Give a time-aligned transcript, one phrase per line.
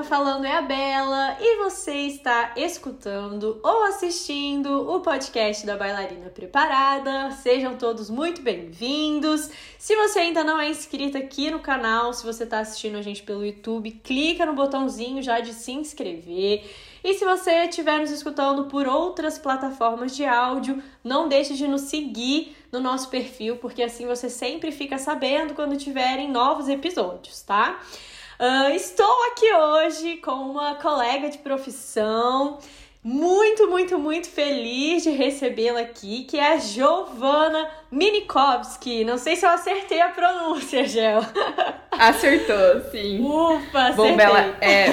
[0.00, 6.30] tá falando é a Bela e você está escutando ou assistindo o podcast da Bailarina
[6.30, 7.30] Preparada.
[7.32, 9.50] Sejam todos muito bem-vindos.
[9.78, 13.22] Se você ainda não é inscrito aqui no canal, se você está assistindo a gente
[13.22, 16.64] pelo YouTube, clica no botãozinho já de se inscrever.
[17.04, 21.82] E se você estiver nos escutando por outras plataformas de áudio, não deixe de nos
[21.82, 27.78] seguir no nosso perfil, porque assim você sempre fica sabendo quando tiverem novos episódios, tá?
[28.40, 32.58] Uh, estou aqui hoje com uma colega de profissão,
[33.04, 39.04] muito, muito, muito feliz de recebê-la aqui, que é a Giovana Minikovski.
[39.04, 41.20] Não sei se eu acertei a pronúncia, Gel.
[41.92, 43.22] Acertou, sim.
[43.22, 44.10] Ufa, acertei.
[44.10, 44.86] Bom, Bela, é,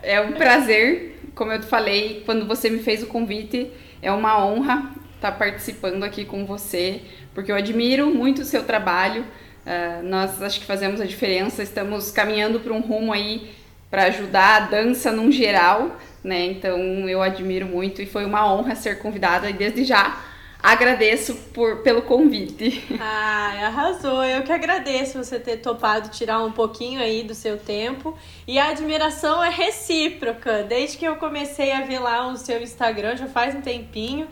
[0.14, 4.42] é um prazer, como eu te falei, quando você me fez o convite, é uma
[4.46, 7.02] honra estar participando aqui com você,
[7.34, 9.26] porque eu admiro muito o seu trabalho,
[9.64, 13.50] Uh, nós acho que fazemos a diferença, estamos caminhando para um rumo aí
[13.90, 16.46] para ajudar a dança num geral, né?
[16.46, 20.18] Então eu admiro muito e foi uma honra ser convidada e desde já
[20.62, 22.84] agradeço por, pelo convite.
[23.00, 24.24] Ai, arrasou.
[24.24, 28.16] Eu que agradeço você ter topado tirar um pouquinho aí do seu tempo.
[28.46, 30.62] E a admiração é recíproca.
[30.62, 34.28] Desde que eu comecei a ver lá o seu Instagram, já faz um tempinho,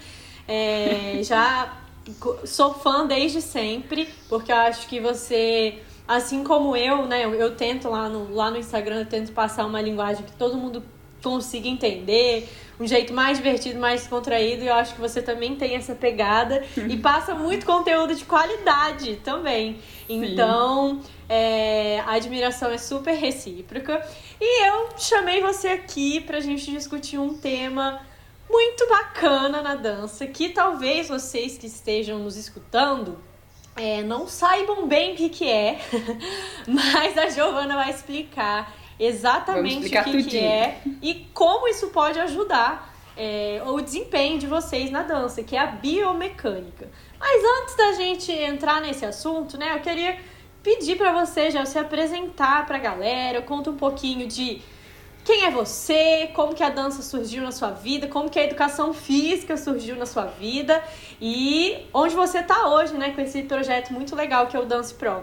[0.46, 1.79] é, já
[2.44, 7.54] sou fã desde sempre, porque eu acho que você, assim como eu, né, eu, eu
[7.54, 10.82] tento lá no, lá no Instagram, eu tento passar uma linguagem que todo mundo
[11.22, 15.74] consiga entender, um jeito mais divertido, mais descontraído, e eu acho que você também tem
[15.74, 19.78] essa pegada e passa muito conteúdo de qualidade também.
[20.08, 24.04] Então, é, a admiração é super recíproca.
[24.40, 28.00] E eu chamei você aqui pra gente discutir um tema
[28.50, 33.18] muito bacana na dança que talvez vocês que estejam nos escutando
[33.76, 35.78] é, não saibam bem o que, que é,
[36.66, 42.18] mas a Giovana vai explicar exatamente explicar o que, que, é e como isso pode
[42.18, 46.88] ajudar é, o desempenho de vocês na dança, que é a biomecânica.
[47.18, 50.18] Mas antes da gente entrar nesse assunto, né, eu queria
[50.62, 54.62] pedir para você já se apresentar para a galera, conta um pouquinho de
[55.30, 58.92] quem é você, como que a dança surgiu na sua vida, como que a educação
[58.92, 60.82] física surgiu na sua vida
[61.20, 64.92] e onde você está hoje, né, com esse projeto muito legal que é o Dance
[64.92, 65.22] Pro.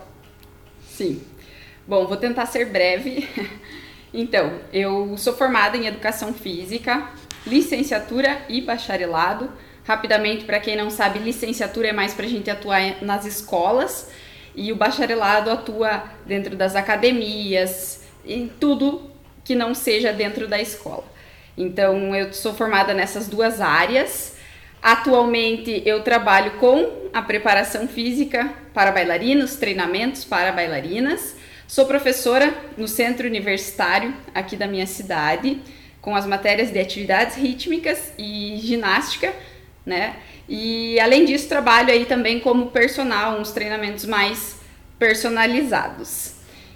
[0.88, 1.22] Sim.
[1.86, 3.28] Bom, vou tentar ser breve.
[4.14, 7.12] Então, eu sou formada em educação física,
[7.46, 9.52] licenciatura e bacharelado.
[9.84, 14.10] Rapidamente, para quem não sabe, licenciatura é mais para a gente atuar nas escolas
[14.56, 19.07] e o bacharelado atua dentro das academias, em tudo
[19.48, 21.06] que não seja dentro da escola.
[21.58, 24.36] Então, eu sou formada nessas duas áreas.
[24.84, 31.34] Atualmente, eu trabalho com a preparação física para bailarinos, treinamentos para bailarinas.
[31.66, 35.62] Sou professora no centro universitário aqui da minha cidade,
[36.02, 39.34] com as matérias de atividades rítmicas e ginástica,
[39.86, 40.18] né?
[40.50, 44.58] E além disso, trabalho aí também como personal, uns treinamentos mais
[45.00, 46.34] personalizados.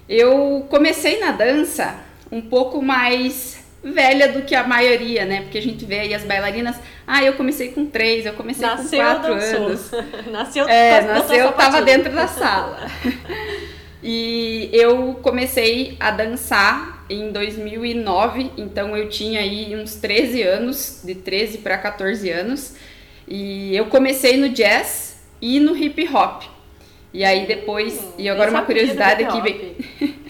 [0.07, 5.41] Eu comecei na dança um pouco mais velha do que a maioria, né?
[5.41, 6.75] Porque a gente vê aí as bailarinas,
[7.05, 9.65] ah, eu comecei com três, eu comecei nasceu, com quatro dançou.
[9.65, 9.91] anos.
[10.31, 12.87] nasceu, é, nasceu, tava dentro da sala.
[14.03, 21.15] e eu comecei a dançar em 2009, então eu tinha aí uns 13 anos, de
[21.15, 22.75] 13 para 14 anos,
[23.27, 26.43] e eu comecei no jazz e no hip hop.
[27.13, 29.75] E aí depois, hum, e agora uma curiosidade aqui vem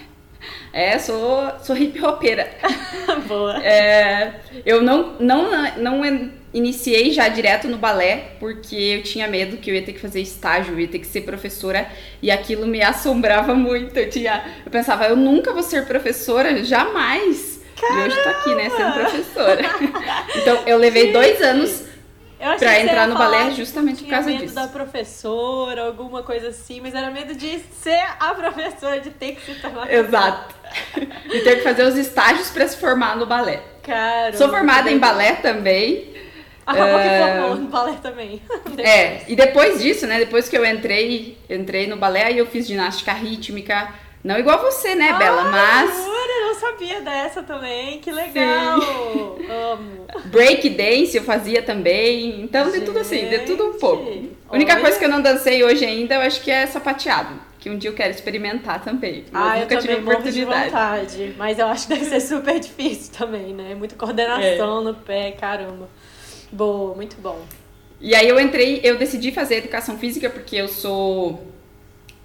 [0.74, 2.50] É, sou, sou hip hopeira.
[3.28, 3.62] Boa.
[3.64, 9.70] É, eu não, não, não iniciei já direto no balé, porque eu tinha medo que
[9.70, 11.88] eu ia ter que fazer estágio, eu ia ter que ser professora,
[12.22, 13.98] e aquilo me assombrava muito.
[13.98, 17.60] Eu, tinha, eu pensava, eu nunca vou ser professora, jamais.
[17.80, 18.02] Caramba!
[18.02, 19.62] E hoje tô aqui, né, sendo professora.
[20.36, 21.81] então, eu levei dois anos
[22.58, 24.56] pra entrar no balé justamente por causa medo disso.
[24.56, 29.46] da professora, alguma coisa assim, mas era medo de ser a professora, de ter que
[29.46, 30.56] se tornar Exato.
[31.26, 33.62] e ter que fazer os estágios para se formar no balé.
[33.84, 34.36] Cara.
[34.36, 36.12] Sou formada em balé também.
[36.66, 38.42] Ah, uh, que formou no balé também.
[38.78, 42.68] é, e depois disso, né, depois que eu entrei, entrei no balé, aí eu fiz
[42.68, 45.92] ginástica rítmica, não igual você, né, Bela, mas...
[46.62, 48.80] Eu sabia dessa também, que legal!
[48.80, 49.48] Sim.
[49.50, 50.06] Amo!
[50.26, 54.04] Break dance eu fazia também, então Gente, de tudo assim, de tudo um pouco.
[54.48, 54.82] A única olha...
[54.82, 57.90] coisa que eu não dancei hoje ainda, eu acho que é sapateado, que um dia
[57.90, 59.26] eu quero experimentar também.
[59.32, 60.34] Mas ah, nunca eu tive oportunidade.
[60.34, 63.74] de vontade, mas eu acho que deve ser super difícil também, né?
[63.74, 64.84] Muita coordenação é.
[64.84, 65.90] no pé, caramba.
[66.52, 67.42] Boa, muito bom.
[68.00, 71.48] E aí eu entrei, eu decidi fazer educação física porque eu sou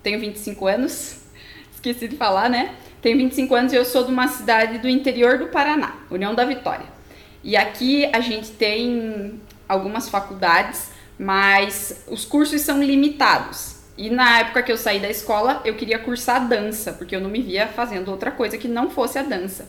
[0.02, 1.22] tenho 25 anos
[1.74, 2.74] esqueci de falar, né?
[3.06, 6.44] Tenho 25 anos e eu sou de uma cidade do interior do Paraná, União da
[6.44, 6.86] Vitória.
[7.44, 13.76] E aqui a gente tem algumas faculdades, mas os cursos são limitados.
[13.96, 17.30] E na época que eu saí da escola, eu queria cursar dança, porque eu não
[17.30, 19.68] me via fazendo outra coisa que não fosse a dança.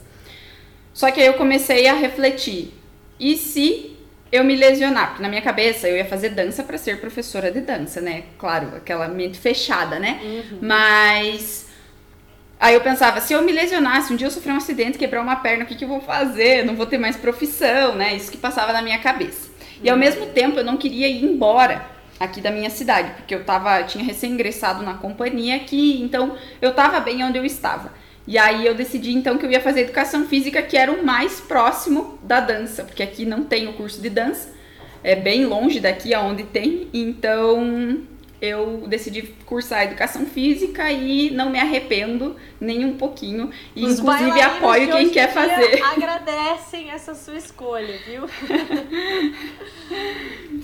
[0.91, 2.73] Só que aí eu comecei a refletir:
[3.19, 3.95] e se
[4.31, 5.09] eu me lesionar?
[5.09, 8.23] Porque na minha cabeça eu ia fazer dança para ser professora de dança, né?
[8.39, 10.19] Claro, aquela mente fechada, né?
[10.23, 10.59] Uhum.
[10.59, 11.66] Mas
[12.59, 15.35] Aí eu pensava, se eu me lesionasse, um dia eu sofrer um acidente, quebrar uma
[15.35, 16.65] perna, o que, que eu vou fazer?
[16.65, 18.15] Não vou ter mais profissão, né?
[18.15, 19.49] Isso que passava na minha cabeça.
[19.83, 19.99] E ao uhum.
[19.99, 21.85] mesmo tempo eu não queria ir embora
[22.19, 26.73] aqui da minha cidade, porque eu tava, tinha recém ingressado na companhia aqui, então eu
[26.73, 27.93] tava bem onde eu estava.
[28.25, 31.39] E aí eu decidi então que eu ia fazer educação física, que era o mais
[31.39, 34.49] próximo da dança, porque aqui não tem o curso de dança,
[35.03, 38.01] é bem longe daqui aonde tem, então
[38.41, 43.51] eu decidi cursar educação física e não me arrependo nem um pouquinho.
[43.75, 45.81] E Os inclusive apoio quem quer fazer.
[45.83, 48.29] Agradecem essa sua escolha, viu?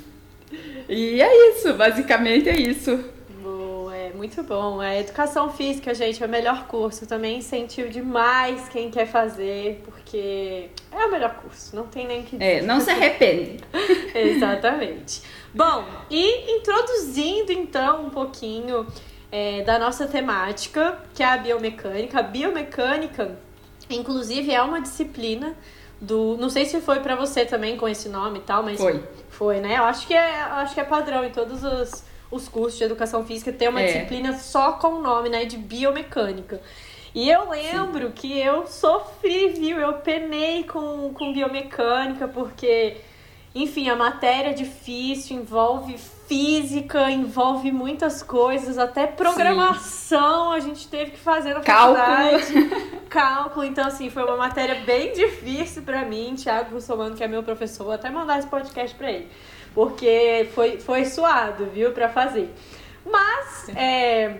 [0.88, 3.04] e é isso, basicamente é isso.
[3.42, 4.80] Boa, é muito bom.
[4.80, 7.06] A educação física, gente, é o melhor curso.
[7.06, 9.82] Eu também incentivo demais quem quer fazer,
[10.14, 12.60] porque é o melhor curso, não tem nem que dizer.
[12.60, 13.64] É, não se arrepende.
[14.14, 15.24] Exatamente.
[15.52, 18.86] Bom, e introduzindo então um pouquinho
[19.32, 22.20] é, da nossa temática, que é a biomecânica.
[22.20, 23.40] A biomecânica,
[23.90, 25.58] inclusive, é uma disciplina
[26.00, 26.38] do.
[26.38, 28.80] Não sei se foi para você também com esse nome e tal, mas.
[28.80, 29.04] Foi.
[29.32, 29.80] Foi, né?
[29.80, 33.26] Eu acho que é, acho que é padrão em todos os, os cursos de educação
[33.26, 33.88] física ter uma é.
[33.88, 35.46] disciplina só com o nome, né?
[35.46, 36.62] De biomecânica.
[37.14, 38.14] E eu lembro Sim.
[38.14, 39.78] que eu sofri, viu?
[39.78, 42.98] Eu penei com, com biomecânica, porque
[43.56, 45.96] enfim, a matéria é difícil, envolve
[46.28, 50.58] física, envolve muitas coisas, até programação Sim.
[50.58, 52.52] a gente teve que fazer na faculdade.
[52.52, 53.02] Cálculo.
[53.10, 53.66] Cálculo.
[53.66, 56.34] Então, assim, foi uma matéria bem difícil para mim.
[56.36, 59.30] Thiago Russomano, que é meu professor, vou até mandar esse podcast para ele.
[59.76, 62.52] Porque foi, foi suado, viu, para fazer.
[63.06, 64.40] Mas, é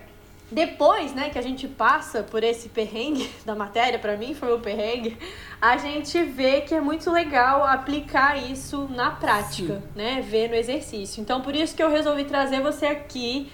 [0.52, 4.60] depois, né, que a gente passa por esse perrengue da matéria, para mim foi o
[4.60, 5.18] perrengue,
[5.62, 9.84] a gente vê que é muito legal aplicar isso na prática, Sim.
[9.96, 11.22] né, ver no exercício.
[11.22, 13.52] Então, por isso que eu resolvi trazer você aqui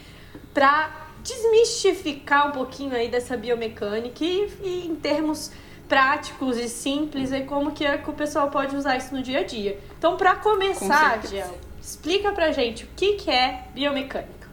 [0.53, 5.51] para desmistificar um pouquinho aí dessa biomecânica e, e em termos
[5.87, 9.39] práticos e simples e como que, é que o pessoal pode usar isso no dia
[9.39, 9.79] a dia.
[9.97, 14.47] Então, para começar, Gel, explica pra gente o que, que é biomecânica.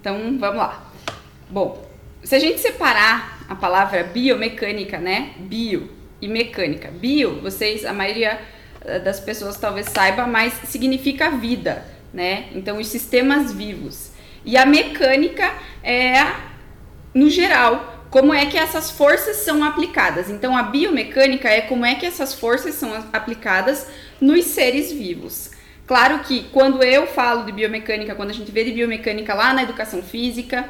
[0.00, 0.91] Então, vamos lá.
[1.52, 1.86] Bom,
[2.24, 5.32] se a gente separar a palavra biomecânica, né?
[5.36, 6.90] Bio e mecânica.
[6.90, 8.40] Bio, vocês, a maioria
[8.80, 12.46] eh, das pessoas talvez saiba, mas significa vida, né?
[12.54, 14.12] Então, os sistemas vivos.
[14.46, 15.52] E a mecânica
[15.84, 16.24] é,
[17.12, 20.30] no geral, como é que essas forças são aplicadas.
[20.30, 23.88] Então, a biomecânica é como é que essas forças são aplicadas
[24.18, 25.50] nos seres vivos.
[25.86, 29.64] Claro que quando eu falo de biomecânica, quando a gente vê de biomecânica lá na
[29.64, 30.66] educação física,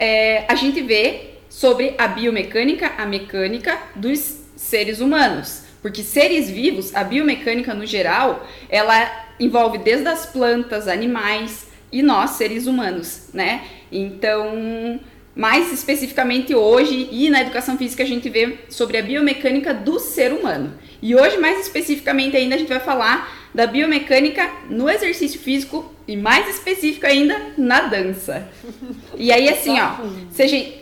[0.00, 5.64] é, a gente vê sobre a biomecânica, a mecânica dos seres humanos.
[5.82, 12.30] Porque seres vivos, a biomecânica no geral, ela envolve desde as plantas, animais e nós,
[12.30, 13.62] seres humanos, né?
[13.92, 15.00] Então,
[15.34, 20.32] mais especificamente hoje e na educação física a gente vê sobre a biomecânica do ser
[20.32, 20.74] humano.
[21.02, 26.16] E hoje, mais especificamente ainda, a gente vai falar da biomecânica no exercício físico e
[26.16, 28.48] mais específico ainda na dança.
[29.16, 29.94] E aí assim, ó,
[30.30, 30.80] seja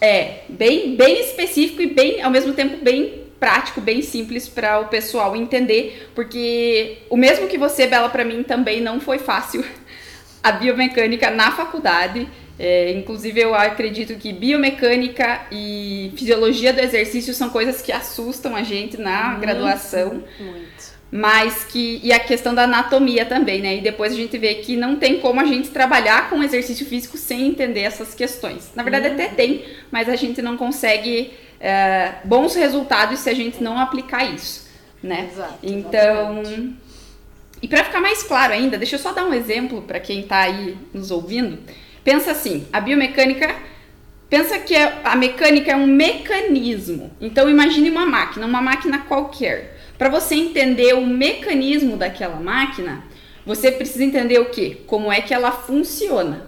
[0.00, 4.88] é bem bem específico e bem ao mesmo tempo bem prático, bem simples para o
[4.88, 9.64] pessoal entender, porque o mesmo que você, Bela, para mim também não foi fácil
[10.42, 12.28] a biomecânica na faculdade.
[12.60, 18.64] É, inclusive, eu acredito que biomecânica e fisiologia do exercício são coisas que assustam a
[18.64, 20.24] gente na muito, graduação.
[20.40, 23.76] Muito mas que e a questão da anatomia também, né?
[23.76, 27.16] E depois a gente vê que não tem como a gente trabalhar com exercício físico
[27.16, 28.70] sem entender essas questões.
[28.74, 29.14] Na verdade, uhum.
[29.14, 34.24] até tem, mas a gente não consegue é, bons resultados se a gente não aplicar
[34.24, 34.68] isso,
[35.02, 35.28] né?
[35.32, 36.74] Exato, então,
[37.62, 40.40] e para ficar mais claro ainda, deixa eu só dar um exemplo para quem está
[40.40, 41.58] aí nos ouvindo.
[42.04, 43.54] Pensa assim, a biomecânica
[44.28, 47.10] Pensa que é, a mecânica é um mecanismo.
[47.20, 49.77] Então imagine uma máquina, uma máquina qualquer.
[49.98, 53.02] Para você entender o mecanismo daquela máquina,
[53.44, 54.76] você precisa entender o que?
[54.86, 56.46] Como é que ela funciona.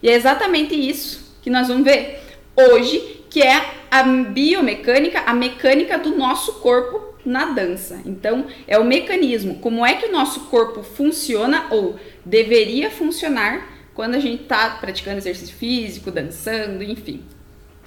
[0.00, 2.20] E é exatamente isso que nós vamos ver
[2.56, 8.00] hoje, que é a biomecânica, a mecânica do nosso corpo na dança.
[8.04, 14.14] Então, é o mecanismo, como é que o nosso corpo funciona ou deveria funcionar quando
[14.14, 17.24] a gente está praticando exercício físico, dançando, enfim.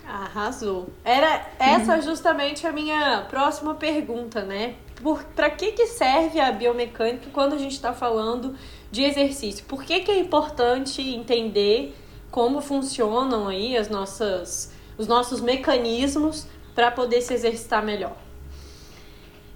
[0.07, 0.89] Arrasou.
[1.03, 2.01] Era essa uhum.
[2.01, 4.75] justamente a minha próxima pergunta, né?
[5.36, 8.56] Para que, que serve a biomecânica quando a gente está falando
[8.92, 9.66] de exercício?
[9.66, 11.96] Por que, que é importante entender
[12.32, 18.16] como funcionam aí as nossas, os nossos mecanismos para poder se exercitar melhor?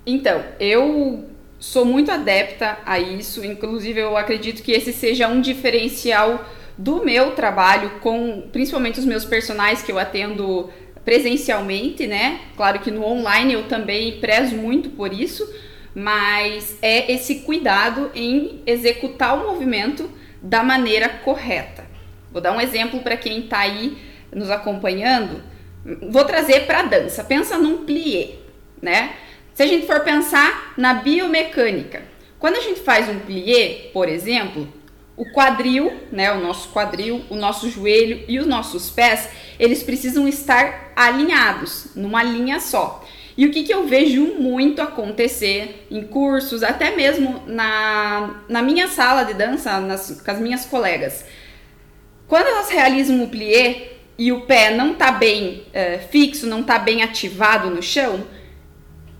[0.06, 1.26] Então, eu
[1.60, 6.44] sou muito adepta a isso, inclusive eu acredito que esse seja um diferencial
[6.76, 10.70] do meu trabalho com principalmente os meus personagens que eu atendo
[11.03, 12.41] presencialmente, né?
[12.55, 15.48] Claro que no online eu também prezo muito por isso,
[15.93, 20.10] mas é esse cuidado em executar o movimento
[20.41, 21.86] da maneira correta.
[22.31, 23.98] Vou dar um exemplo para quem está aí
[24.34, 25.43] nos acompanhando.
[26.10, 27.24] Vou trazer para a dança.
[27.24, 28.36] Pensa num plié,
[28.81, 29.13] né?
[29.53, 32.03] Se a gente for pensar na biomecânica,
[32.39, 34.67] quando a gente faz um plié, por exemplo,
[35.15, 39.29] o quadril, né, o nosso quadril, o nosso joelho e os nossos pés,
[39.62, 43.06] eles precisam estar alinhados, numa linha só.
[43.38, 48.88] E o que, que eu vejo muito acontecer em cursos, até mesmo na, na minha
[48.88, 51.24] sala de dança, nas, com as minhas colegas.
[52.27, 56.80] Quando elas realizam o plié e o pé não está bem é, fixo, não está
[56.80, 58.25] bem ativado no chão,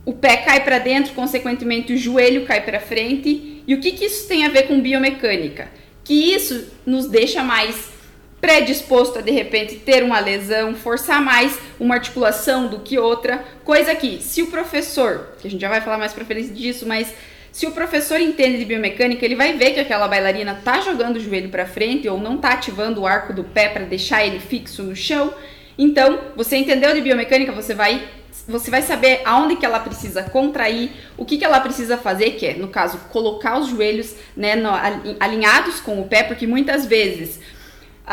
[0.04, 3.62] o pé cai para dentro, consequentemente o joelho cai para frente.
[3.68, 5.70] E o que, que isso tem a ver com biomecânica?
[6.04, 8.01] Que isso nos deixa mais
[8.42, 13.94] predisposto a de repente ter uma lesão, forçar mais uma articulação do que outra, coisa
[13.94, 17.14] que se o professor, que a gente já vai falar mais para frente disso, mas
[17.52, 21.20] se o professor entende de biomecânica, ele vai ver que aquela bailarina tá jogando o
[21.20, 24.82] joelho para frente ou não tá ativando o arco do pé para deixar ele fixo
[24.84, 25.34] no chão.
[25.78, 28.08] Então, você entendeu de biomecânica, você vai
[28.48, 32.46] você vai saber aonde que ela precisa contrair, o que que ela precisa fazer, que
[32.46, 34.72] é, no caso, colocar os joelhos né, no,
[35.20, 37.40] alinhados com o pé, porque muitas vezes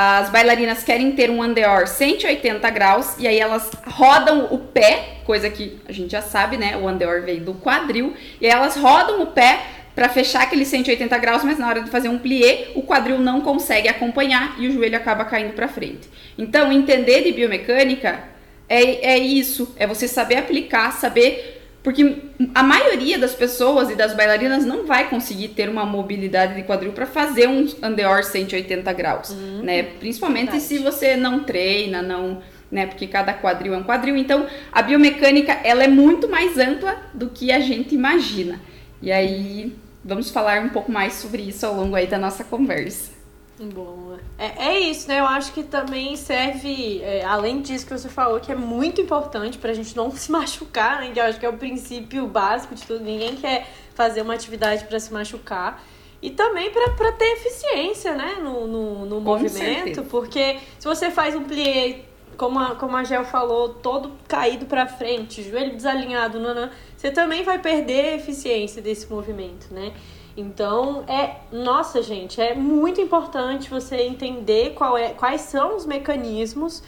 [0.00, 5.50] as bailarinas querem ter um andeor 180 graus e aí elas rodam o pé, coisa
[5.50, 6.76] que a gente já sabe, né?
[6.76, 9.60] O andeor veio do quadril, e aí elas rodam o pé
[9.96, 13.40] para fechar aquele 180 graus, mas na hora de fazer um plié, o quadril não
[13.40, 16.08] consegue acompanhar e o joelho acaba caindo para frente.
[16.38, 18.22] Então, entender de biomecânica
[18.68, 21.57] é, é isso, é você saber aplicar, saber
[21.88, 22.16] porque
[22.54, 26.92] a maioria das pessoas e das bailarinas não vai conseguir ter uma mobilidade de quadril
[26.92, 29.84] para fazer um andeor 180 graus, uhum, né?
[29.84, 30.64] Principalmente verdade.
[30.64, 32.84] se você não treina, não, né?
[32.84, 34.18] Porque cada quadril é um quadril.
[34.18, 38.60] Então, a biomecânica, ela é muito mais ampla do que a gente imagina.
[39.00, 43.17] E aí, vamos falar um pouco mais sobre isso ao longo aí da nossa conversa.
[43.60, 44.18] Boa.
[44.38, 45.18] É, é isso, né?
[45.18, 49.58] Eu acho que também serve, é, além disso que você falou, que é muito importante
[49.58, 51.10] pra gente não se machucar, né?
[51.10, 53.02] Que eu acho que é o princípio básico de tudo.
[53.04, 55.82] Ninguém quer fazer uma atividade para se machucar.
[56.20, 58.36] E também para ter eficiência, né?
[58.42, 59.50] No, no, no movimento.
[59.50, 60.02] Certeza.
[60.02, 62.04] Porque se você faz um plié,
[62.36, 67.44] como a, como a Gel falou, todo caído para frente, joelho desalinhado, nanã, você também
[67.44, 69.92] vai perder a eficiência desse movimento, né?
[70.38, 76.80] Então, é, nossa, gente, é muito importante você entender qual é, quais são os mecanismos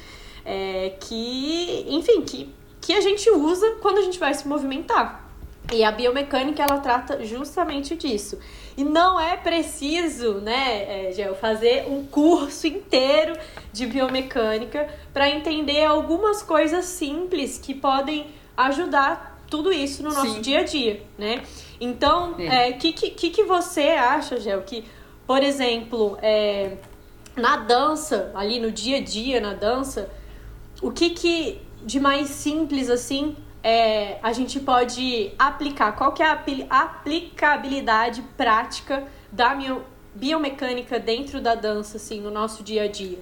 [0.44, 2.48] é, que, enfim, que,
[2.80, 5.28] que a gente usa quando a gente vai se movimentar.
[5.72, 8.38] E a biomecânica ela trata justamente disso.
[8.76, 13.36] E não é preciso, né, é, Gel, fazer um curso inteiro
[13.72, 20.40] de biomecânica para entender algumas coisas simples que podem ajudar tudo isso no nosso Sim.
[20.40, 21.42] dia a dia, né?
[21.80, 22.68] Então, o é.
[22.68, 24.84] é, que, que, que você acha, Gel, que,
[25.26, 26.76] por exemplo, é,
[27.34, 30.10] na dança, ali no dia a dia, na dança,
[30.82, 35.92] o que, que de mais simples assim é, a gente pode aplicar?
[35.92, 39.56] Qual que é a aplicabilidade prática da
[40.14, 43.18] biomecânica dentro da dança, assim, no nosso dia a dia?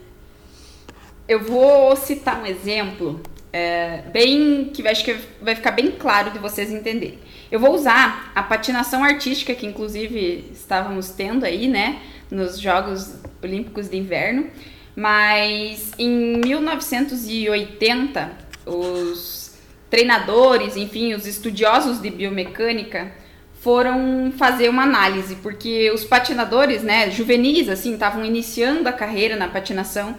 [1.29, 3.21] Eu vou citar um exemplo
[3.53, 7.19] é, bem que acho que vai ficar bem claro de vocês entenderem.
[7.51, 12.01] Eu vou usar a patinação artística que inclusive estávamos tendo aí, né,
[12.31, 14.47] nos Jogos Olímpicos de Inverno,
[14.95, 18.31] mas em 1980
[18.67, 19.57] os
[19.89, 23.11] treinadores, enfim, os estudiosos de biomecânica
[23.61, 29.49] foram fazer uma análise, porque os patinadores, né, juvenis assim, estavam iniciando a carreira na
[29.49, 30.17] patinação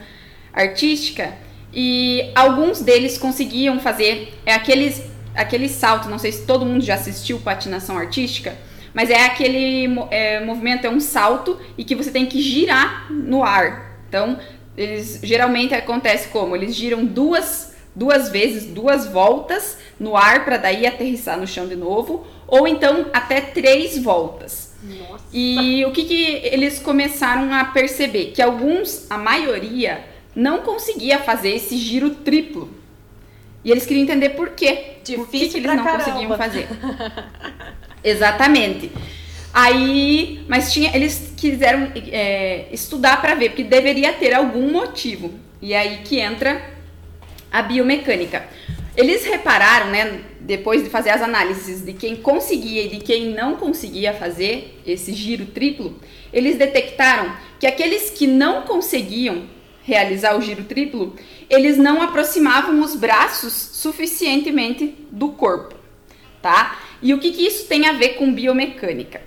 [0.52, 1.34] artística
[1.74, 5.04] e alguns deles conseguiam fazer é aqueles,
[5.36, 8.58] aquele salto, não sei se todo mundo já assistiu patinação artística,
[8.94, 13.44] mas é aquele é, movimento, é um salto e que você tem que girar no
[13.44, 14.00] ar.
[14.08, 14.40] Então,
[14.76, 16.56] eles geralmente acontece como?
[16.56, 21.76] Eles giram duas, duas vezes, duas voltas no ar para daí aterrissar no chão de
[21.76, 24.74] novo, ou então até três voltas.
[24.82, 25.26] Nossa.
[25.32, 28.32] E o que, que eles começaram a perceber?
[28.32, 30.04] Que alguns, a maioria,
[30.36, 32.70] não conseguia fazer esse giro triplo.
[33.64, 34.98] E eles queriam entender por quê.
[35.04, 36.04] Difícil por que, que eles não caramba.
[36.04, 36.68] conseguiam fazer.
[38.04, 38.92] Exatamente.
[39.54, 45.34] Aí, mas tinha, eles quiseram é, estudar para ver, porque deveria ter algum motivo.
[45.62, 46.62] E aí que entra
[47.52, 48.48] a biomecânica.
[48.96, 53.56] Eles repararam, né, depois de fazer as análises de quem conseguia e de quem não
[53.56, 56.00] conseguia fazer esse giro triplo,
[56.32, 59.44] eles detectaram que aqueles que não conseguiam
[59.89, 61.15] realizar o giro triplo,
[61.50, 65.75] eles não aproximavam os braços suficientemente do corpo,
[66.41, 66.79] tá?
[67.01, 69.22] E o que, que isso tem a ver com biomecânica?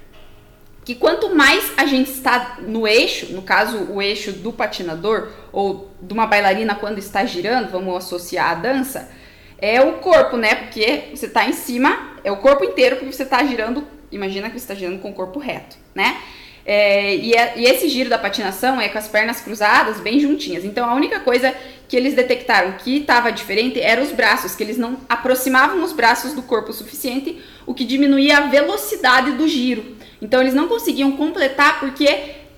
[0.85, 5.91] Que quanto mais a gente está no eixo, no caso o eixo do patinador ou
[6.01, 9.11] de uma bailarina quando está girando, vamos associar a dança,
[9.59, 10.55] é o corpo, né?
[10.55, 14.59] Porque você está em cima, é o corpo inteiro porque você está girando, imagina que
[14.59, 16.21] você está girando com o corpo reto, né?
[16.65, 20.65] É, e, é, e, esse giro da patinação é com as pernas cruzadas, bem juntinhas.
[20.65, 21.55] Então a única coisa
[21.89, 26.33] que eles detectaram que estava diferente eram os braços, que eles não aproximavam os braços
[26.33, 29.97] do corpo o suficiente, o que diminuía a velocidade do giro.
[30.21, 32.07] Então eles não conseguiam completar porque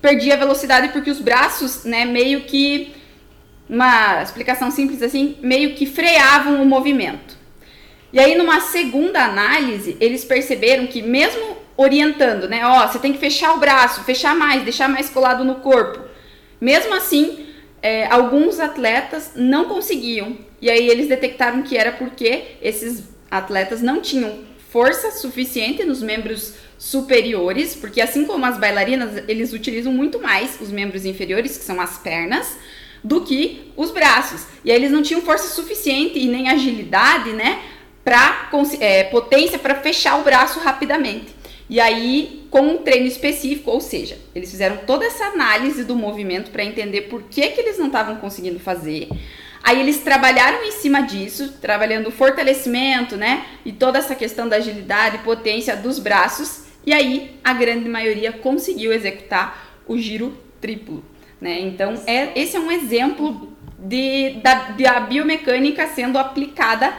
[0.05, 2.93] perdia a velocidade, porque os braços, né, meio que.
[3.67, 7.35] Uma explicação simples assim, meio que freavam o movimento.
[8.13, 12.65] E aí, numa segunda análise, eles perceberam que, mesmo orientando, né?
[12.65, 15.99] Ó, você tem que fechar o braço, fechar mais, deixar mais colado no corpo.
[16.59, 17.45] Mesmo assim,
[17.81, 20.37] é, alguns atletas não conseguiam.
[20.61, 24.39] E aí eles detectaram que era porque esses atletas não tinham
[24.69, 30.69] força suficiente nos membros superiores, porque assim como as bailarinas, eles utilizam muito mais os
[30.69, 32.57] membros inferiores, que são as pernas,
[33.03, 34.45] do que os braços.
[34.63, 37.61] E aí eles não tinham força suficiente e nem agilidade, né,
[38.03, 41.35] para é, potência para fechar o braço rapidamente.
[41.69, 46.51] E aí, com um treino específico, ou seja, eles fizeram toda essa análise do movimento
[46.51, 49.09] para entender por que, que eles não estavam conseguindo fazer.
[49.63, 53.45] Aí eles trabalharam em cima disso, trabalhando o fortalecimento, né?
[53.65, 56.65] E toda essa questão da agilidade e potência dos braços.
[56.85, 61.03] E aí a grande maioria conseguiu executar o giro triplo,
[61.41, 61.59] né?
[61.61, 66.93] Então é, esse é um exemplo de, da, da biomecânica sendo aplicada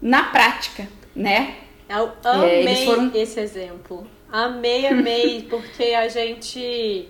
[0.00, 1.56] na prática, né?
[1.90, 3.10] Eu amei é, foram...
[3.14, 4.06] esse exemplo.
[4.30, 7.08] Amei, amei, porque a gente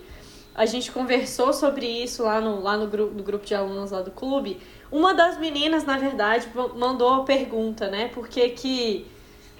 [0.55, 4.03] a gente conversou sobre isso lá no, lá no, grupo, no grupo de alunos lá
[4.03, 4.61] do clube.
[4.91, 8.11] Uma das meninas, na verdade, mandou a pergunta, né?
[8.13, 9.07] Porque que.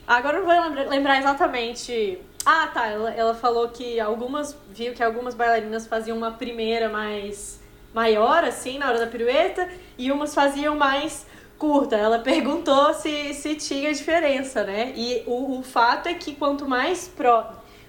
[0.07, 2.19] Agora eu não vou lembrar exatamente.
[2.45, 2.87] Ah, tá.
[2.87, 4.57] Ela, ela falou que algumas.
[4.71, 7.61] Viu que algumas bailarinas faziam uma primeira mais
[7.95, 11.27] maior, assim, na hora da pirueta, e umas faziam mais
[11.61, 11.95] curta.
[11.95, 14.93] Ela perguntou se, se tinha diferença, né?
[14.97, 17.45] E o, o fato é que quanto mais pro.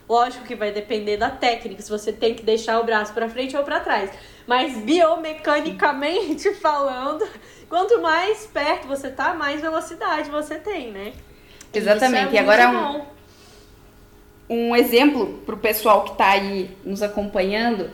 [0.08, 3.56] Lógico que vai depender da técnica, se você tem que deixar o braço para frente
[3.56, 4.12] ou para trás.
[4.46, 7.26] Mas biomecanicamente falando,
[7.70, 11.14] quanto mais perto você tá, mais velocidade você tem, né?
[11.74, 12.36] Exatamente.
[12.36, 13.06] É e agora um,
[14.50, 17.90] um exemplo para o pessoal que está aí nos acompanhando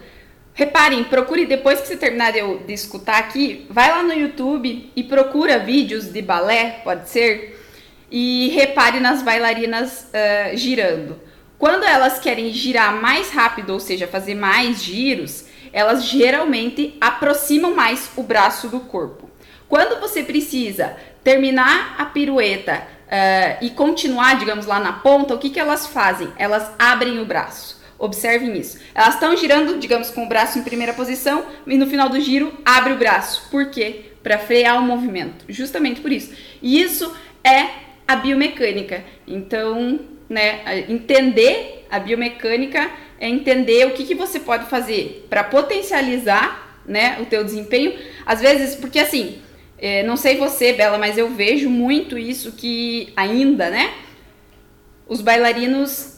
[0.57, 5.03] Reparem, procure depois que você terminar de, de, escutar aqui, vai lá no YouTube e
[5.03, 7.63] procura vídeos de balé, pode ser,
[8.09, 11.21] e repare nas bailarinas uh, girando.
[11.59, 18.09] Quando elas querem girar mais rápido, ou seja, fazer mais giros, elas geralmente aproximam mais
[18.15, 19.29] o braço do corpo.
[19.69, 25.51] Quando você precisa terminar a pirueta uh, e continuar, digamos, lá na ponta, o que,
[25.51, 26.33] que elas fazem?
[26.35, 27.76] Elas abrem o braço.
[27.99, 28.79] Observem isso.
[28.93, 32.53] Elas estão girando, digamos, com o braço em primeira posição e no final do giro
[32.63, 33.49] abre o braço.
[33.49, 34.11] Por quê?
[34.21, 35.45] Para frear o movimento.
[35.49, 36.33] Justamente por isso.
[36.61, 37.11] E isso
[37.43, 37.69] é
[38.07, 39.03] a biomecânica.
[39.27, 46.81] Então, né, entender a biomecânica é entender o que, que você pode fazer para potencializar
[46.85, 47.97] né, o teu desempenho.
[48.25, 49.41] Às vezes, porque assim,
[49.77, 53.93] é, não sei você, Bela, mas eu vejo muito isso que ainda, né?
[55.07, 56.16] Os bailarinos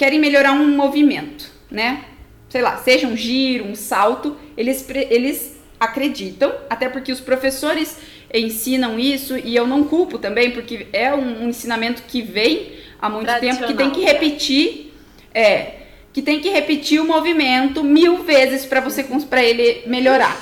[0.00, 2.06] querem melhorar um movimento, né?
[2.48, 7.98] Sei lá, seja um giro, um salto, eles, eles acreditam, até porque os professores
[8.32, 13.10] ensinam isso e eu não culpo também, porque é um, um ensinamento que vem há
[13.10, 14.94] muito tempo, que tem que repetir,
[15.34, 15.72] é,
[16.14, 20.34] que tem que repetir o movimento mil vezes para você para ele melhorar.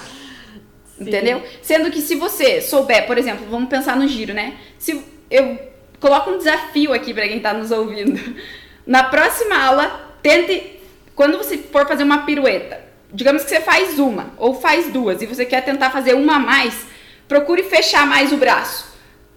[0.97, 1.09] Sim.
[1.09, 1.42] Entendeu?
[1.62, 4.55] Sendo que se você souber, por exemplo, vamos pensar no giro, né?
[4.79, 5.59] Se eu
[5.99, 8.21] coloco um desafio aqui para quem está nos ouvindo.
[8.88, 10.81] Na próxima aula, tente,
[11.14, 12.81] quando você for fazer uma pirueta,
[13.12, 16.38] digamos que você faz uma ou faz duas e você quer tentar fazer uma a
[16.38, 16.87] mais,
[17.29, 18.96] procure fechar mais o braço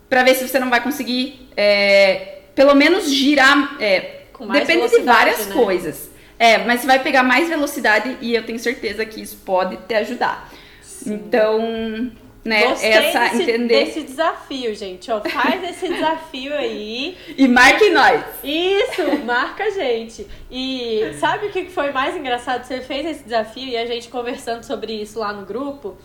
[0.10, 3.76] para ver se você não vai conseguir, é, pelo menos girar.
[3.78, 4.22] É,
[4.54, 5.54] depende de várias né?
[5.54, 6.10] coisas.
[6.40, 9.94] É, mas você vai pegar mais velocidade e eu tenho certeza que isso pode te
[9.96, 10.50] ajudar.
[10.82, 11.16] Sim.
[11.16, 12.10] Então,
[12.44, 12.68] né?
[12.68, 13.86] Gostei essa desse, entender.
[13.86, 15.12] desse desafio, gente.
[15.12, 17.18] Ó, faz esse desafio aí.
[17.38, 18.24] E marque nós.
[18.44, 20.28] Isso, marca a gente.
[20.50, 22.64] E sabe o que foi mais engraçado?
[22.64, 25.96] Você fez esse desafio e a gente conversando sobre isso lá no grupo.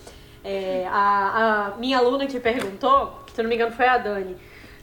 [0.44, 4.36] É, a, a minha aluna que perguntou, se não me engano foi a Dani.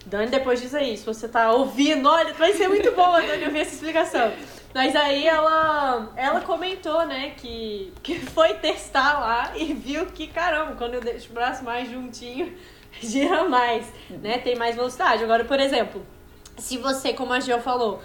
[0.06, 3.46] Dani, depois diz aí, se você tá ouvindo, olha, vai ser muito bom a Dani
[3.46, 4.34] ouvir essa explicação.
[4.74, 10.76] Mas aí ela, ela comentou, né, que, que foi testar lá e viu que, caramba,
[10.76, 12.56] quando eu deixo o braço mais juntinho,
[13.00, 15.24] gira mais, né, tem mais velocidade.
[15.24, 16.04] Agora, por exemplo,
[16.58, 18.02] se você, como a Gil falou,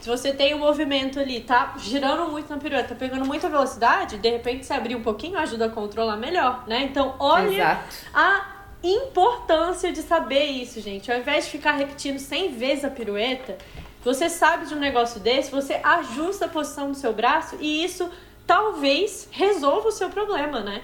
[0.00, 4.18] se você tem um movimento ali, tá girando muito na pirueta, tá pegando muita velocidade,
[4.18, 6.82] de repente se abrir um pouquinho ajuda a controlar melhor, né?
[6.82, 7.96] Então, olha Exato.
[8.12, 11.10] a importância de saber isso, gente.
[11.10, 13.56] Ao invés de ficar repetindo 100 vezes a pirueta,
[14.04, 18.10] você sabe de um negócio desse, você ajusta a posição do seu braço e isso
[18.46, 20.82] talvez resolva o seu problema, né?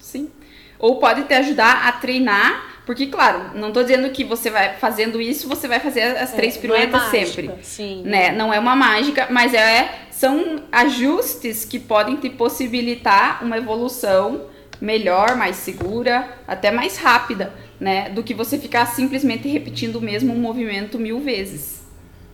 [0.00, 0.30] Sim.
[0.78, 5.20] Ou pode te ajudar a treinar, porque, claro, não tô dizendo que você vai fazendo
[5.20, 7.64] isso, você vai fazer as três É, piruetas é mágica, sempre.
[7.64, 8.02] Sim.
[8.04, 8.30] Né?
[8.32, 14.46] Não é uma mágica, mas é, são ajustes que podem te possibilitar uma evolução
[14.80, 18.08] melhor, mais segura, até mais rápida, né?
[18.10, 21.82] Do que você ficar simplesmente repetindo o mesmo movimento mil vezes.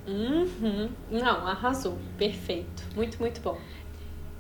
[0.07, 0.88] Uhum.
[1.11, 1.99] Não, arrasou.
[2.19, 2.83] Perfeito.
[2.95, 3.59] Muito, muito bom.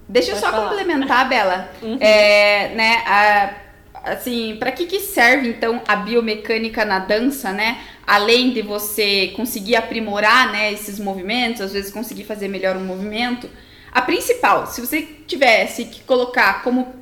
[0.08, 0.68] Deixa eu Pode só falar.
[0.68, 1.70] complementar, Bela.
[1.82, 1.96] Uhum.
[2.00, 3.54] É, né, a-
[4.12, 7.78] assim, para que que serve então a biomecânica na dança, né?
[8.06, 13.48] Além de você conseguir aprimorar, né, esses movimentos, às vezes conseguir fazer melhor um movimento,
[13.90, 16.94] a principal, se você tivesse que colocar como